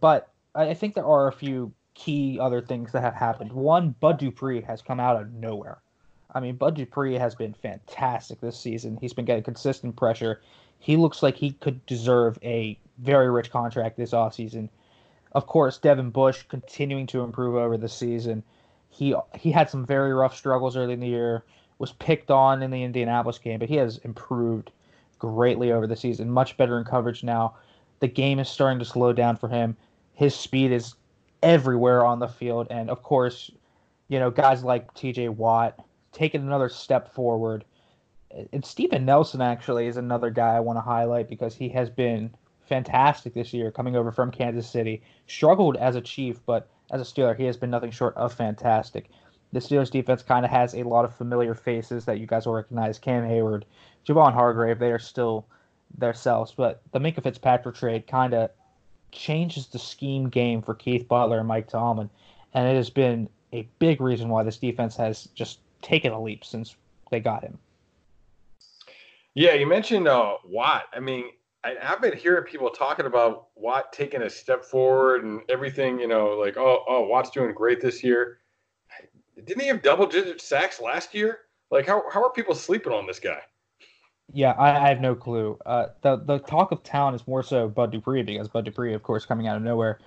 [0.00, 3.52] But I think there are a few key other things that have happened.
[3.52, 5.78] One, Bud Dupree has come out of nowhere.
[6.34, 8.98] I mean, Bud Dupree has been fantastic this season.
[9.00, 10.40] He's been getting consistent pressure.
[10.78, 14.68] He looks like he could deserve a very rich contract this offseason.
[15.32, 18.42] Of course, Devin Bush continuing to improve over the season.
[18.90, 21.44] He he had some very rough struggles early in the year.
[21.78, 24.70] Was picked on in the Indianapolis game, but he has improved
[25.18, 26.30] greatly over the season.
[26.30, 27.54] Much better in coverage now.
[28.00, 29.76] The game is starting to slow down for him.
[30.14, 30.94] His speed is
[31.42, 33.50] everywhere on the field, and of course,
[34.08, 35.28] you know guys like T.J.
[35.30, 35.85] Watt
[36.16, 37.64] taking another step forward.
[38.52, 42.34] And Steven Nelson actually is another guy I want to highlight because he has been
[42.66, 45.02] fantastic this year coming over from Kansas City.
[45.26, 49.10] Struggled as a Chief, but as a Steeler, he has been nothing short of fantastic.
[49.52, 52.54] The Steelers defense kind of has a lot of familiar faces that you guys will
[52.54, 52.98] recognize.
[52.98, 53.62] Cam Heyward,
[54.06, 55.46] Javon Hargrave, they are still
[55.96, 58.50] themselves, but the Minkah Fitzpatrick trade kind of
[59.12, 62.10] changes the scheme game for Keith Butler and Mike Tomlin,
[62.54, 66.44] and it has been a big reason why this defense has just taken a leap
[66.44, 66.76] since
[67.10, 67.58] they got him.
[69.34, 70.84] Yeah, you mentioned uh, Watt.
[70.94, 71.26] I mean,
[71.62, 76.00] I, have been hearing people talking about Watt taking a step forward and everything.
[76.00, 78.38] You know, like oh, oh, Watt's doing great this year.
[79.44, 81.40] Didn't he have double digit sacks last year?
[81.70, 83.40] Like, how how are people sleeping on this guy?
[84.32, 85.58] Yeah, I, I have no clue.
[85.66, 89.02] Uh, the the talk of town is more so Bud Dupree because Bud Dupree, of
[89.02, 89.98] course, coming out of nowhere.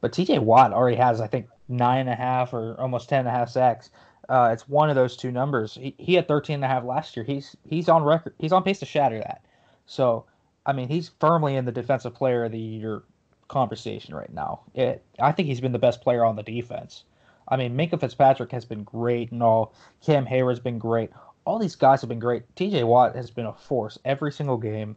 [0.00, 0.40] But T.J.
[0.40, 3.48] Watt already has, I think, nine and a half or almost ten and a half
[3.48, 3.90] sacks.
[4.32, 5.74] Uh, it's one of those two numbers.
[5.74, 7.24] He, he had 13 and a half last year.
[7.24, 8.34] He's he's on record.
[8.38, 9.44] He's on pace to shatter that.
[9.84, 10.24] So
[10.64, 13.02] I mean, he's firmly in the defensive player of the year
[13.48, 14.60] conversation right now.
[14.74, 17.04] It, I think he's been the best player on the defense.
[17.46, 19.74] I mean, Minkah Fitzpatrick has been great and all.
[20.02, 21.10] Cam Heyward's been great.
[21.44, 22.42] All these guys have been great.
[22.54, 24.96] TJ Watt has been a force every single game.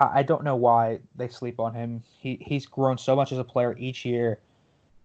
[0.00, 2.02] I, I don't know why they sleep on him.
[2.18, 4.40] He he's grown so much as a player each year.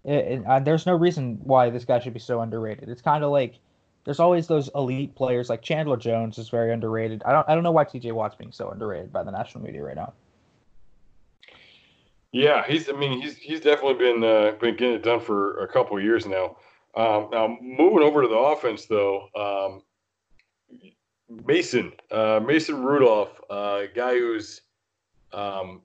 [0.06, 2.89] It, it, there's no reason why this guy should be so underrated.
[2.89, 3.60] It's kind of like
[4.06, 7.24] there's always those elite players like Chandler Jones is very underrated.
[7.26, 9.84] I don't I don't know why TJ Watt's being so underrated by the national media
[9.84, 10.14] right now.
[12.34, 15.68] Yeah, he's I mean he's he's definitely been uh, been getting it done for a
[15.68, 16.58] couple years now.
[16.95, 20.91] Um, now moving over to the offense though, um,
[21.45, 24.62] Mason uh, Mason Rudolph, uh, guy who's
[25.32, 25.82] um,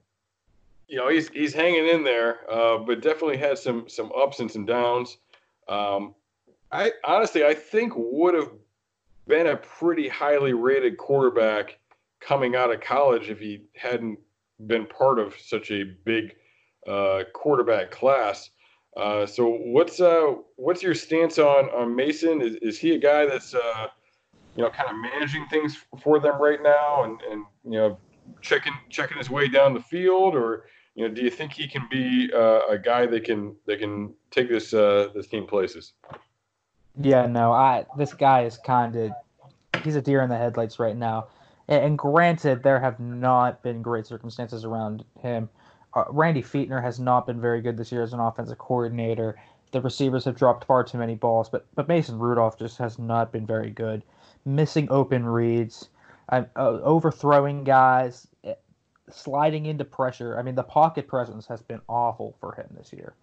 [0.89, 4.51] you know he's he's hanging in there, uh, but definitely had some some ups and
[4.51, 5.17] some downs.
[5.67, 6.15] Um,
[6.71, 8.49] I honestly, I think would have
[9.27, 11.77] been a pretty highly rated quarterback
[12.19, 14.19] coming out of college if he hadn't
[14.65, 16.35] been part of such a big
[16.87, 18.49] uh, quarterback class.
[18.97, 22.41] Uh, so what's uh, what's your stance on on Mason?
[22.41, 23.87] Is, is he a guy that's uh,
[24.55, 27.97] you know kind of managing things for them right now and, and you know
[28.41, 30.65] checking checking his way down the field, or
[30.99, 34.13] you know do you think he can be uh, a guy that can that can
[34.31, 35.93] take this uh, this team places?
[36.99, 39.11] Yeah, no, I this guy is kind of
[39.83, 41.27] he's a deer in the headlights right now.
[41.67, 45.49] And, and granted, there have not been great circumstances around him
[45.93, 49.35] uh, Randy Fichtner has not been very good this year as an offensive coordinator.
[49.71, 53.31] The receivers have dropped far too many balls, but but Mason Rudolph just has not
[53.31, 54.03] been very good.
[54.45, 55.89] Missing open reads,
[56.29, 58.27] uh, overthrowing guys,
[59.13, 60.37] sliding into pressure.
[60.37, 63.15] I mean, the pocket presence has been awful for him this year.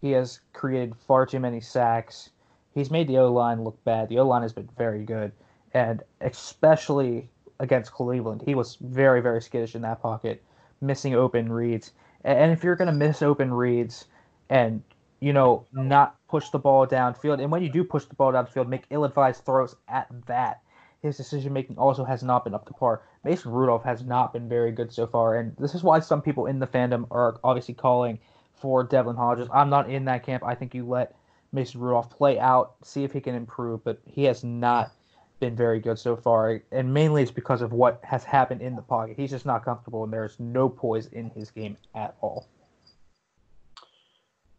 [0.00, 2.30] He has created far too many sacks.
[2.74, 4.08] He's made the O line look bad.
[4.08, 5.32] The O line has been very good,
[5.72, 7.30] and especially
[7.60, 10.42] against Cleveland, he was very very skittish in that pocket,
[10.80, 11.92] missing open reads.
[12.24, 14.06] And if you're going to miss open reads
[14.50, 14.82] and,
[15.20, 18.66] you know, not push the ball downfield, and when you do push the ball downfield,
[18.66, 20.62] make ill advised throws at that,
[21.02, 23.02] his decision making also has not been up to par.
[23.24, 26.46] Mason Rudolph has not been very good so far, and this is why some people
[26.46, 28.18] in the fandom are obviously calling
[28.54, 29.48] for Devlin Hodges.
[29.52, 30.44] I'm not in that camp.
[30.44, 31.14] I think you let
[31.52, 34.92] Mason Rudolph play out, see if he can improve, but he has not
[35.40, 38.82] been very good so far, and mainly it's because of what has happened in the
[38.82, 39.16] pocket.
[39.16, 42.46] He's just not comfortable, and there's no poise in his game at all.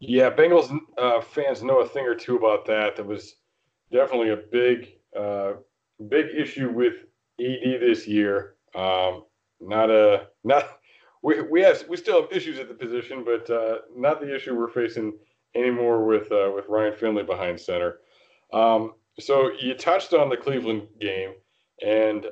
[0.00, 2.96] Yeah, Bengals uh, fans know a thing or two about that.
[2.96, 3.36] That was
[3.90, 4.88] definitely a big,
[5.18, 5.54] uh,
[6.08, 6.94] big issue with
[7.40, 8.55] ED this year.
[8.76, 9.24] Um,
[9.60, 10.78] not a not
[11.22, 14.54] we we have we still have issues at the position, but uh, not the issue
[14.54, 15.14] we're facing
[15.54, 18.00] anymore with uh, with Ryan Finley behind center.
[18.52, 21.32] Um, so you touched on the Cleveland game,
[21.82, 22.26] and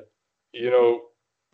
[0.52, 1.02] you know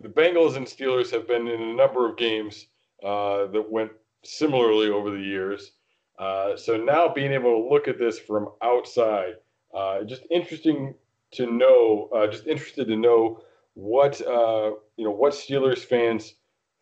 [0.00, 2.66] the Bengals and Steelers have been in a number of games
[3.04, 3.92] uh, that went
[4.24, 5.72] similarly over the years.
[6.18, 9.34] Uh, so now being able to look at this from outside,
[9.74, 10.94] uh, just interesting
[11.32, 12.10] to know.
[12.14, 13.40] Uh, just interested to know
[13.74, 16.34] what uh, you know what Steelers fans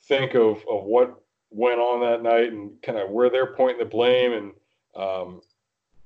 [0.06, 3.84] think of of what went on that night and kind of where they're pointing the
[3.84, 4.52] blame and
[4.96, 5.40] um,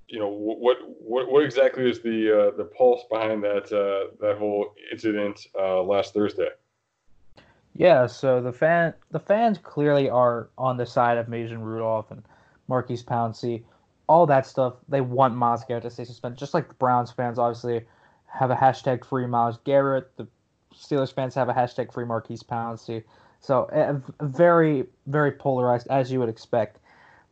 [0.08, 4.36] you know what what what exactly is the uh, the pulse behind that uh, that
[4.38, 6.48] whole incident uh, last Thursday?
[7.74, 12.22] Yeah, so the fan the fans clearly are on the side of Mason Rudolph and
[12.68, 13.62] Maurkice Pouncey,
[14.06, 14.74] all that stuff.
[14.88, 15.34] They want
[15.66, 17.86] Garrett to stay suspended, just like the Browns fans obviously
[18.26, 20.14] have a hashtag free Myles Garrett.
[20.18, 20.26] The
[20.74, 23.04] Steelers fans have a hashtag free Maurkice Pouncey.
[23.40, 26.78] So very very polarized as you would expect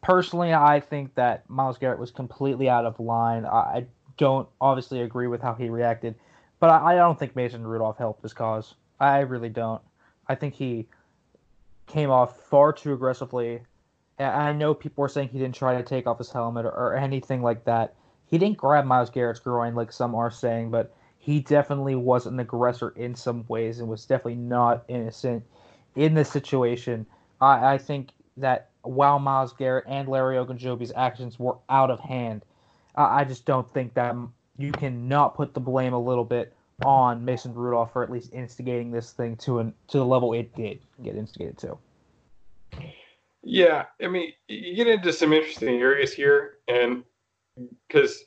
[0.03, 3.45] personally, I think that Myles Garrett was completely out of line.
[3.45, 3.87] I
[4.17, 6.15] don't obviously agree with how he reacted,
[6.59, 8.75] but I, don't think Mason Rudolph helped his cause.
[8.99, 9.83] I really don't.
[10.29, 10.87] I think he
[11.87, 13.61] came off far too aggressively.
[14.19, 16.97] I know people were saying he didn't try to take off his helmet or, or
[16.97, 17.95] anything like that.
[18.27, 22.41] He didn't grab Myles Garrett's groin like some are saying, but he definitely was an
[22.41, 25.45] aggressor in some ways and was definitely not innocent
[25.95, 27.07] in this situation.
[27.41, 32.43] I, I think that while Myles Garrett and Larry Ogunjobi's actions were out of hand.
[32.97, 34.17] I just don't think that
[34.59, 36.53] you cannot put the blame a little bit
[36.85, 40.55] on Mason Rudolph for at least instigating this thing to an to the level it
[40.55, 41.79] did get instigated to.
[43.43, 47.05] Yeah, I mean, you get into some interesting areas here, and
[47.87, 48.25] because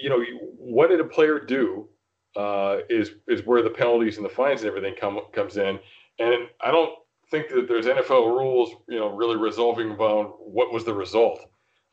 [0.00, 0.22] you know,
[0.56, 1.88] what did a player do
[2.36, 5.78] uh, is is where the penalties and the fines and everything come comes in,
[6.18, 6.94] and I don't
[7.30, 11.40] think that there's NFL rules, you know, really resolving about what was the result,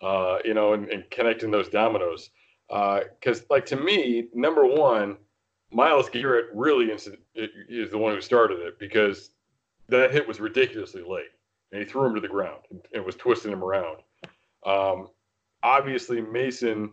[0.01, 2.31] uh, you know, and, and, connecting those dominoes.
[2.67, 5.17] Because, uh, like to me, number one,
[5.71, 9.31] Myles Garrett really is, is the one who started it because
[9.89, 11.29] that hit was ridiculously late,
[11.71, 13.97] and he threw him to the ground and, and was twisting him around.
[14.65, 15.09] Um,
[15.63, 16.91] obviously, Mason,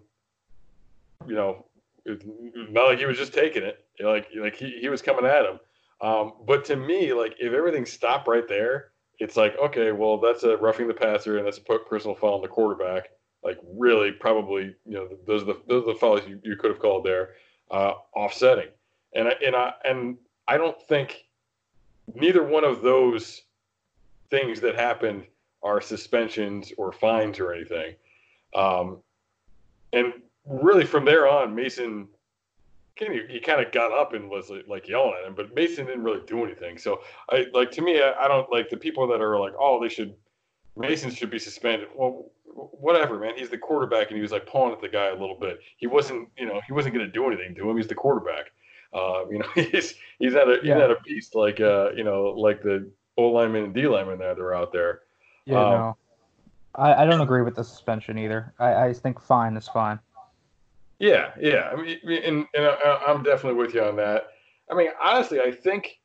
[1.26, 1.66] you know,
[2.70, 5.58] not like he was just taking it, like like he, he was coming at him.
[6.00, 10.42] Um, but to me, like if everything stopped right there, it's like okay, well that's
[10.42, 13.10] a roughing the passer and that's a personal foul on the quarterback.
[13.42, 16.70] Like really, probably you know those are the those are the fouls you, you could
[16.70, 17.30] have called there,
[17.70, 18.68] uh, offsetting.
[19.14, 21.24] And I, and I and I don't think
[22.14, 23.42] neither one of those
[24.30, 25.24] things that happened
[25.62, 27.94] are suspensions or fines or anything.
[28.54, 28.98] Um,
[29.92, 30.12] and
[30.46, 32.08] really, from there on, Mason
[32.96, 36.04] he, he kind of got up and was like yelling at him, but Mason didn't
[36.04, 36.78] really do anything.
[36.78, 39.82] So I like to me, I, I don't like the people that are like, oh,
[39.82, 40.14] they should
[40.76, 41.88] Mason should be suspended.
[41.94, 43.34] Well, whatever, man.
[43.36, 45.60] He's the quarterback, and he was like pulling at the guy a little bit.
[45.76, 47.76] He wasn't, you know, he wasn't going to do anything to him.
[47.76, 48.52] He's the quarterback.
[48.92, 50.74] Uh, you know, he's he's at a yeah.
[50.74, 54.18] he's at a beast like uh, you know, like the O lineman and D lineman
[54.18, 55.00] that are out there.
[55.46, 55.96] Yeah, um, no.
[56.76, 58.52] I, I don't agree with the suspension either.
[58.58, 59.98] I, I think fine is fine.
[61.04, 61.70] Yeah, yeah.
[61.72, 62.66] I mean, and, and
[63.06, 64.28] I'm definitely with you on that.
[64.70, 66.00] I mean, honestly, I think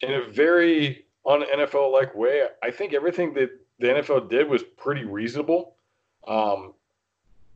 [0.00, 4.62] in a very un NFL like way, I think everything that the NFL did was
[4.62, 5.76] pretty reasonable.
[6.26, 6.74] Um,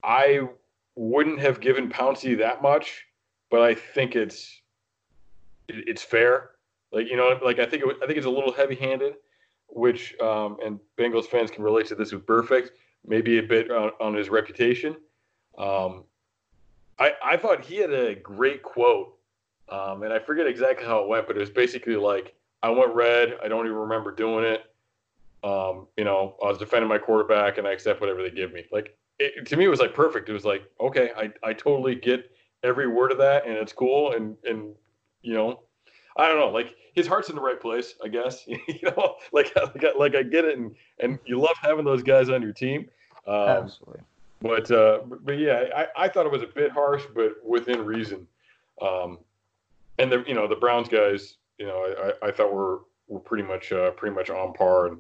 [0.03, 0.49] I
[0.95, 3.05] wouldn't have given Pouncey that much,
[3.51, 4.61] but I think it's
[5.69, 6.51] it's fair.
[6.93, 9.15] Like you know, like I think it, I think it's a little heavy handed
[9.75, 12.71] which um, and Bengals fans can relate to this with Burfict,
[13.07, 14.97] maybe a bit on, on his reputation.
[15.59, 16.05] Um,
[16.99, 19.17] I, I thought he had a great quote,
[19.69, 22.95] um, and I forget exactly how it went, but it was basically like, "I went
[22.95, 23.39] red.
[23.43, 24.65] I don't even remember doing it.
[25.43, 28.65] Um, you know, I was defending my quarterback, and I accept whatever they give me."
[28.71, 30.29] Like it, to me, it was like perfect.
[30.29, 32.31] It was like, okay, I, I totally get
[32.63, 34.75] every word of that, and it's cool, and and
[35.23, 35.61] you know,
[36.17, 38.45] I don't know, like his heart's in the right place, I guess.
[38.47, 42.29] you know, like like, like I get it, and and you love having those guys
[42.29, 42.89] on your team.
[43.27, 44.03] Um, Absolutely.
[44.45, 47.83] But uh, but, but yeah, I, I thought it was a bit harsh, but within
[47.83, 48.27] reason.
[48.83, 49.19] Um,
[49.99, 53.45] and the you know the Browns guys, you know, I, I thought were were pretty
[53.45, 54.99] much uh, pretty much on par, and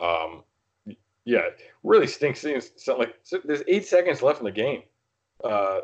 [0.00, 1.48] um, yeah,
[1.82, 2.46] really stinks.
[2.76, 4.82] So like so there's eight seconds left in the game.
[5.42, 5.80] Uh,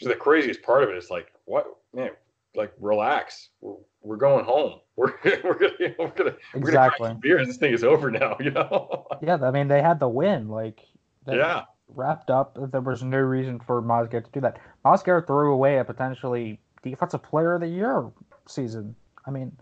[0.00, 0.94] the craziest part of it.
[0.94, 2.10] it is like, what man,
[2.54, 3.48] like relax.
[3.60, 4.78] We're, we're going home.
[4.96, 7.48] We're we're gonna you know, we're gonna exactly we're gonna beers.
[7.48, 8.36] This thing is over now.
[8.40, 9.08] You know.
[9.20, 10.48] yeah, I mean they had the win.
[10.48, 10.86] Like
[11.26, 12.58] yeah, wrapped up.
[12.70, 14.58] There was no reason for Garrett to do that.
[15.02, 18.10] Garrett threw away a potentially defensive player of the year
[18.46, 18.94] season.
[19.26, 19.56] I mean,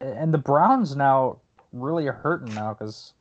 [0.00, 1.38] and the Browns now
[1.72, 3.12] really are hurting now because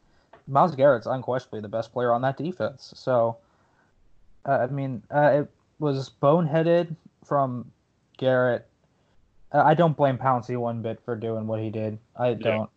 [0.48, 2.94] Myles Garrett's unquestionably the best player on that defense.
[2.96, 3.38] So,
[4.46, 7.72] uh, I mean, uh, it was boneheaded from
[8.18, 8.68] Garrett
[9.54, 12.00] I don't blame Pouncey one bit for doing what he did.
[12.18, 12.70] I don't.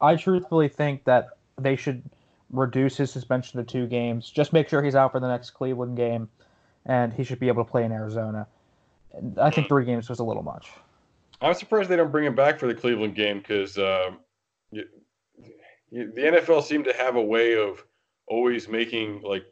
[0.00, 1.28] I truthfully think that
[1.60, 2.02] they should
[2.50, 4.30] reduce his suspension to two games.
[4.30, 6.28] Just make sure he's out for the next Cleveland game,
[6.86, 8.46] and he should be able to play in Arizona.
[9.40, 10.68] I think three games was a little much.
[11.40, 14.10] I'm surprised they don't bring him back for the Cleveland game because uh,
[14.72, 14.84] the
[15.92, 17.84] NFL seemed to have a way of
[18.26, 19.44] always making like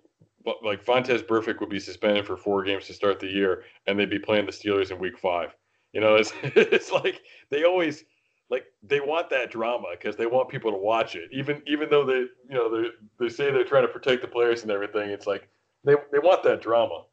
[0.62, 4.10] like Vontaze Burfict would be suspended for four games to start the year, and they'd
[4.10, 5.54] be playing the Steelers in Week Five.
[5.92, 8.04] You know, it's it's like they always
[8.50, 11.28] like they want that drama because they want people to watch it.
[11.32, 12.88] Even even though they you know they
[13.18, 15.48] they say they're trying to protect the players and everything, it's like
[15.84, 17.04] they they want that drama.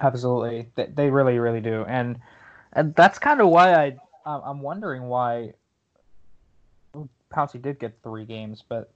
[0.00, 2.18] Absolutely, they, they really really do, and
[2.72, 5.54] and that's kind of why I I'm wondering why
[7.32, 8.90] Pouncey did get three games, but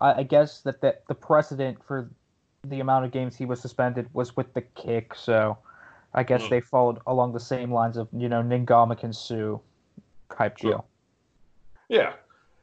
[0.00, 2.10] I, I guess that the, the precedent for
[2.64, 5.58] the amount of games he was suspended was with the kick, so
[6.14, 6.50] I guess mm.
[6.50, 9.58] they followed along the same lines of you know Ndamukong Suh
[10.36, 10.70] type sure.
[10.70, 10.86] deal.
[11.88, 12.12] Yeah,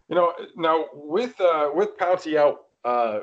[0.09, 3.21] you know now with uh, with Pouncey out, uh,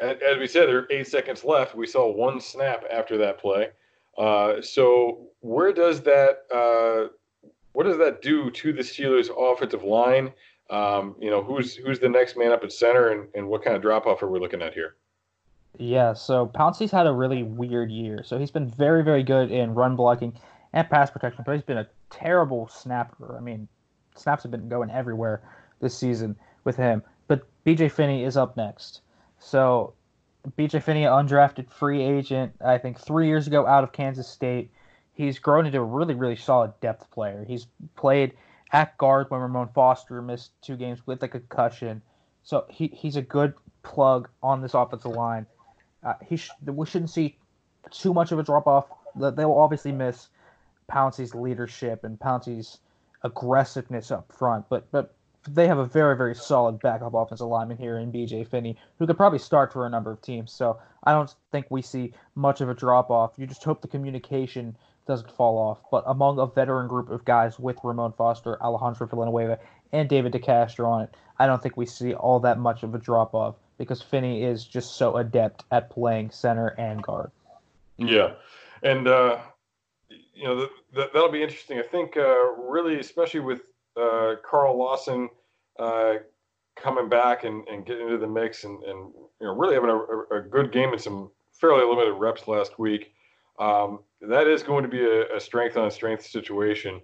[0.00, 1.74] as we said, there are eight seconds left.
[1.74, 3.68] We saw one snap after that play.
[4.18, 7.08] Uh, so where does that uh,
[7.72, 10.32] what does that do to the Steelers' offensive line?
[10.70, 13.76] Um, you know, who's who's the next man up at center, and, and what kind
[13.76, 14.96] of drop off are we looking at here?
[15.78, 18.22] Yeah, so Pouncey's had a really weird year.
[18.24, 20.34] So he's been very, very good in run blocking
[20.72, 23.36] and pass protection, but he's been a terrible snapper.
[23.36, 23.68] I mean,
[24.14, 25.42] snaps have been going everywhere
[25.80, 27.02] this season with him.
[27.28, 29.02] But BJ Finney is up next.
[29.38, 29.94] So
[30.58, 34.70] BJ Finney, undrafted free agent, I think three years ago out of Kansas State.
[35.14, 37.44] He's grown into a really, really solid depth player.
[37.46, 37.66] He's
[37.96, 38.32] played
[38.72, 42.00] at guard when Ramon Foster missed two games with a concussion.
[42.42, 43.52] So he, he's a good
[43.82, 45.46] plug on this offensive line.
[46.02, 47.36] Uh, he sh- we shouldn't see
[47.90, 48.86] too much of a drop off.
[49.14, 50.28] They will obviously miss
[50.92, 52.78] Pouncey's leadership and Pouncey's
[53.22, 55.14] aggressiveness up front, but but
[55.48, 59.16] they have a very very solid backup offensive lineman here in BJ Finney, who could
[59.16, 60.52] probably start for a number of teams.
[60.52, 63.32] So I don't think we see much of a drop off.
[63.36, 64.76] You just hope the communication
[65.06, 65.78] doesn't fall off.
[65.90, 69.58] But among a veteran group of guys with Ramon Foster, Alejandro Villanueva,
[69.92, 72.98] and David DeCastro on it, I don't think we see all that much of a
[72.98, 77.32] drop off because Finney is just so adept at playing center and guard.
[77.96, 78.34] Yeah,
[78.82, 79.38] and uh,
[80.34, 81.78] you know that'll be interesting.
[81.78, 83.60] I think uh, really, especially with
[83.96, 85.28] uh, Carl Lawson
[85.78, 86.14] uh,
[86.76, 90.36] coming back and, and getting into the mix, and, and you know really having a,
[90.36, 93.12] a, good game and some fairly limited reps last week.
[93.58, 97.00] Um, that is going to be a, a strength on strength situation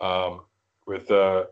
[0.00, 0.42] um,
[0.86, 1.44] with uh,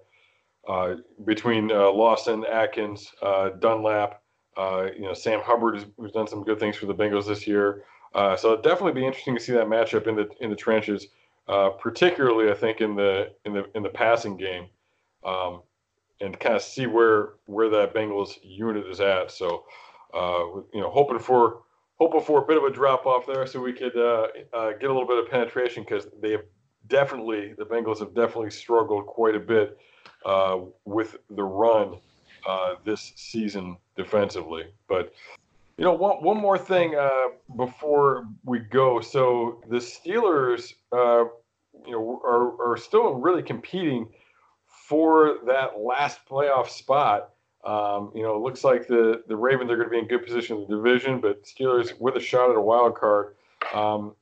[0.69, 3.13] uh, between Lawson, Atkins,
[3.61, 4.23] Dunlap.
[4.57, 7.85] Uh, you know, Sam Hubbard who's done some good things for the Bengals this year.
[8.15, 11.09] Uh, so it'll definitely be interesting to see that matchup in the in the trenches,
[11.49, 14.69] uh, particularly I think in the in the in the passing game.
[15.25, 15.63] Um,
[16.21, 19.31] and kind of see where where that Bengals unit is at.
[19.31, 19.65] So,
[20.15, 21.63] uh, you know, hoping for
[21.99, 24.91] hoping for a bit of a drop off there, so we could uh, uh, get
[24.91, 26.45] a little bit of penetration because they have
[26.87, 29.79] definitely the Bengals have definitely struggled quite a bit
[30.25, 31.99] uh, with the run
[32.85, 34.65] this season defensively.
[34.89, 35.13] But
[35.79, 39.01] you know, one one more thing uh, before we go.
[39.01, 44.09] So the Steelers, you know, are are still really competing
[44.89, 47.31] for that last playoff spot.
[47.65, 50.25] Um, you know, it looks like the the Ravens are going to be in good
[50.25, 53.35] position in the division, but Steelers with a shot at a wild card.
[53.75, 54.15] Um,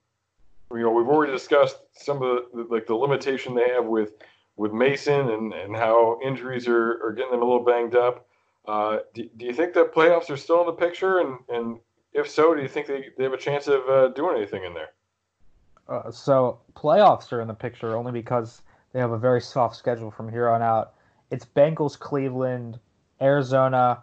[0.73, 4.13] you know, we've already discussed some of the like the limitation they have with
[4.57, 8.27] with Mason and, and how injuries are, are getting them a little banged up.
[8.67, 11.21] Uh, do, do you think the playoffs are still in the picture?
[11.21, 11.79] And, and
[12.12, 14.75] if so, do you think they, they have a chance of uh, doing anything in
[14.75, 14.91] there?
[15.89, 18.62] Uh, so playoffs are in the picture only because
[18.93, 20.95] they have a very soft schedule from here on out.
[21.31, 22.79] It's Bengals, Cleveland,
[23.21, 24.03] Arizona.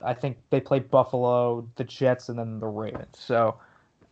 [0.00, 3.16] I think they play Buffalo, the Jets, and then the Ravens.
[3.18, 3.56] So,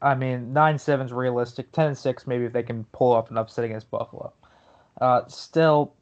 [0.02, 1.70] I mean, nine seven's realistic.
[1.70, 4.32] Ten and six, maybe if they can pull up an upset against Buffalo.
[5.00, 5.92] Uh, still,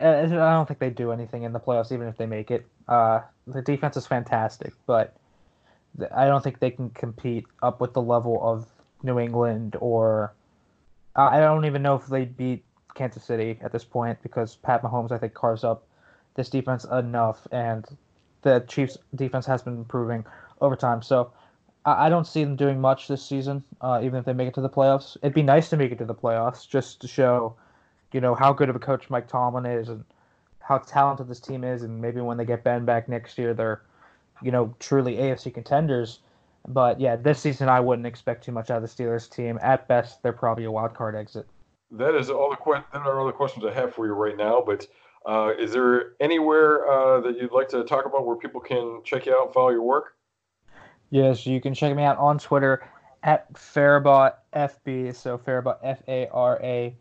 [0.00, 2.66] I don't think they do anything in the playoffs, even if they make it.
[2.88, 5.16] Uh, the defense is fantastic, but
[6.14, 8.66] I don't think they can compete up with the level of
[9.02, 10.32] New England or
[11.14, 12.64] I don't even know if they beat
[12.94, 15.86] Kansas City at this point because Pat Mahomes, I think, carves up
[16.34, 17.84] this defense enough, and
[18.40, 20.24] the Chiefs' defense has been improving
[20.60, 21.02] over time.
[21.02, 21.32] So
[21.84, 24.62] I, don't see them doing much this season, uh, even if they make it to
[24.62, 25.16] the playoffs.
[25.22, 27.56] It'd be nice to make it to the playoffs just to show,
[28.12, 30.04] you know, how good of a coach Mike Tomlin is and
[30.62, 33.82] how talented this team is, and maybe when they get Ben back next year, they're,
[34.42, 36.20] you know, truly AFC contenders.
[36.68, 39.58] But yeah, this season I wouldn't expect too much out of the Steelers team.
[39.62, 41.46] At best, they're probably a wild card exit
[41.92, 44.36] that is all the que- that are all the questions I have for you right
[44.36, 44.62] now.
[44.64, 44.86] But
[45.26, 49.26] uh, is there anywhere uh, that you'd like to talk about where people can check
[49.26, 50.16] you out and follow your work?
[51.10, 52.88] Yes, you can check me out on Twitter
[53.22, 55.14] at Farabaugh FB.
[55.14, 56.96] So Farabaugh F A R A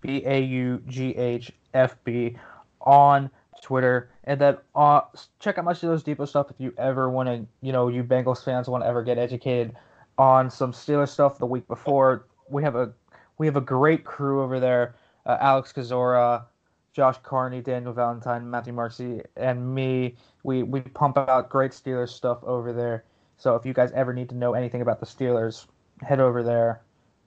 [0.00, 2.36] B A U G H F B
[2.84, 3.30] on
[3.62, 5.00] Twitter, and then uh,
[5.40, 8.44] check out my Steelers Depot stuff if you ever want to, you know, you Bengals
[8.44, 9.74] fans want to ever get educated
[10.18, 12.26] on some Steelers stuff the week before.
[12.48, 12.92] We have a
[13.38, 14.94] we have a great crew over there.
[15.26, 16.44] Uh, Alex Kozora,
[16.92, 20.16] Josh Carney, Daniel Valente, Matthew Marczi, and me.
[20.42, 23.04] We we pump out great Steelers stuff over there.
[23.38, 25.66] So if you guys ever need to know anything about the Steelers,
[26.02, 26.82] head over there.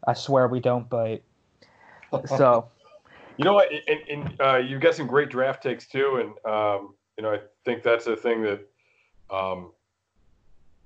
[0.08, 1.24] I swear we don't bite.
[2.38, 2.70] So,
[3.38, 3.70] you know what?
[3.72, 7.40] And, and uh, you've got some great draft takes too, and um, you know I
[7.66, 8.68] think that's a thing that,
[9.30, 9.72] um,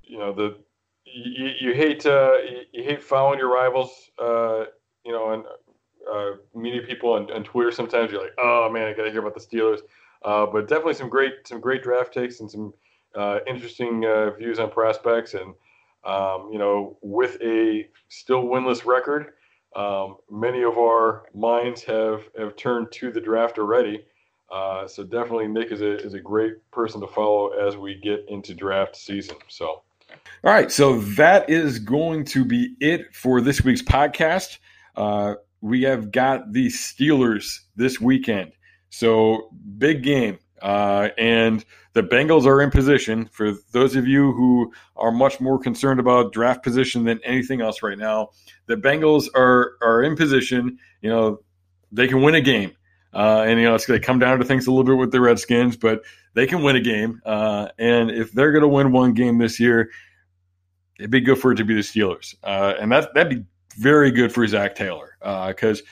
[0.03, 0.57] you know the
[1.05, 2.33] you, you hate uh,
[2.71, 4.11] you, hate following your rivals.
[4.19, 4.65] Uh,
[5.05, 5.43] you know, and
[6.11, 9.21] uh, meeting people on, on Twitter, sometimes you're like, oh man, I got to hear
[9.21, 9.79] about the Steelers.
[10.23, 12.73] Uh, but definitely some great some great draft takes and some
[13.15, 15.33] uh, interesting uh, views on prospects.
[15.33, 15.53] And
[16.03, 19.33] um, you know, with a still winless record,
[19.75, 24.03] um, many of our minds have have turned to the draft already.
[24.51, 28.25] Uh, so definitely, Nick is a is a great person to follow as we get
[28.27, 29.37] into draft season.
[29.47, 29.83] So.
[30.43, 34.57] All right, so that is going to be it for this week's podcast.
[34.95, 38.51] Uh, we have got the Steelers this weekend.
[38.89, 40.39] So big game.
[40.61, 43.29] Uh, and the Bengals are in position.
[43.31, 47.81] For those of you who are much more concerned about draft position than anything else
[47.81, 48.29] right now,
[48.67, 50.77] the Bengals are are in position.
[51.01, 51.39] You know,
[51.91, 52.75] they can win a game.
[53.13, 55.11] Uh, and you know it's going to come down to things a little bit with
[55.11, 56.03] the Redskins, but
[56.33, 57.21] they can win a game.
[57.25, 59.89] Uh, and if they're going to win one game this year,
[60.97, 62.35] it'd be good for it to be the Steelers.
[62.43, 63.45] Uh, and that that'd be
[63.77, 65.85] very good for Zac Taylor because uh,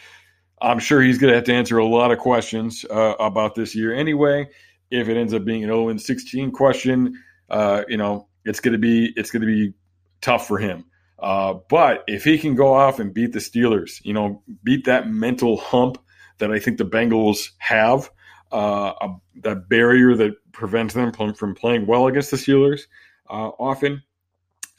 [0.61, 3.75] I'm sure he's going to have to answer a lot of questions uh, about this
[3.75, 4.49] year anyway.
[4.91, 8.79] If it ends up being an 0 16 question, uh, you know it's going to
[8.79, 9.73] be it's going to be
[10.21, 10.85] tough for him.
[11.19, 15.09] Uh, but if he can go off and beat the Steelers, you know, beat that
[15.09, 15.97] mental hump
[16.37, 18.09] that I think the Bengals have,
[18.51, 18.93] uh,
[19.41, 22.83] that barrier that prevents them from, from playing well against the Steelers
[23.29, 24.01] uh, often,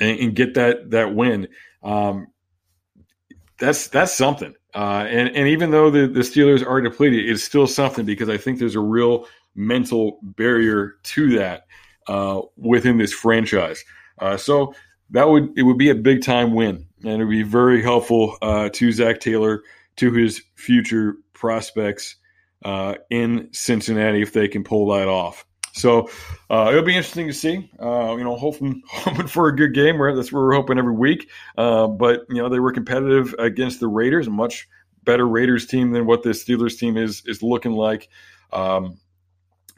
[0.01, 1.49] and, and, get that that win.
[1.83, 2.29] Um,
[3.59, 4.55] that's that's something.
[4.75, 8.37] Uh, and and even though the, the Steelers are depleted, it's still something because I
[8.37, 11.67] think there's a real mental barrier to that
[12.09, 13.85] uh, within this franchise.
[14.19, 14.75] Uh, so
[15.11, 18.37] that would it would be a big time win, and it would be very helpful
[18.43, 19.63] uh, to Zac Taylor
[19.97, 22.17] to his future prospects
[22.65, 25.45] uh, in Cincinnati if they can pull that off.
[25.73, 26.11] So
[26.51, 27.71] uh, it'll be interesting to see.
[27.81, 29.99] Uh, you know, hoping hoping for a good game.
[29.99, 31.29] That's what we're hoping every week.
[31.57, 34.69] Uh, but you know, they were competitive against the Raiders, a much
[35.05, 38.09] better Raiders team than what the Steelers team is is looking like.
[38.53, 38.99] Um,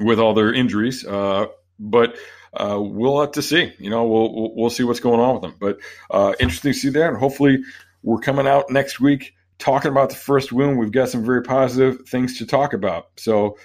[0.03, 1.07] with all their injuries.
[1.07, 1.47] Uh,
[1.79, 2.17] but
[2.55, 3.73] uh, we'll have to see.
[3.79, 5.55] You know, we'll we'll see what's going on with them.
[5.59, 5.79] But
[6.11, 7.63] uh, interesting to see that, and hopefully
[8.03, 10.77] we're coming out next week talking about the first win.
[10.77, 13.09] We've got some very positive things to talk about.
[13.17, 13.57] So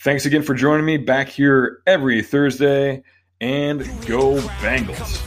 [0.00, 3.02] thanks again for joining me back here every Thursday,
[3.40, 5.22] and go Bengals.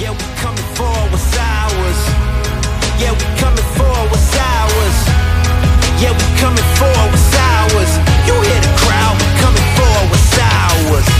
[0.00, 2.00] Yeah, we coming for what's ours.
[3.00, 4.98] Yeah, we coming for what's ours.
[6.00, 7.90] Yeah, we coming for what's ours.
[8.26, 11.19] You hear the crowd, we coming for what's ours.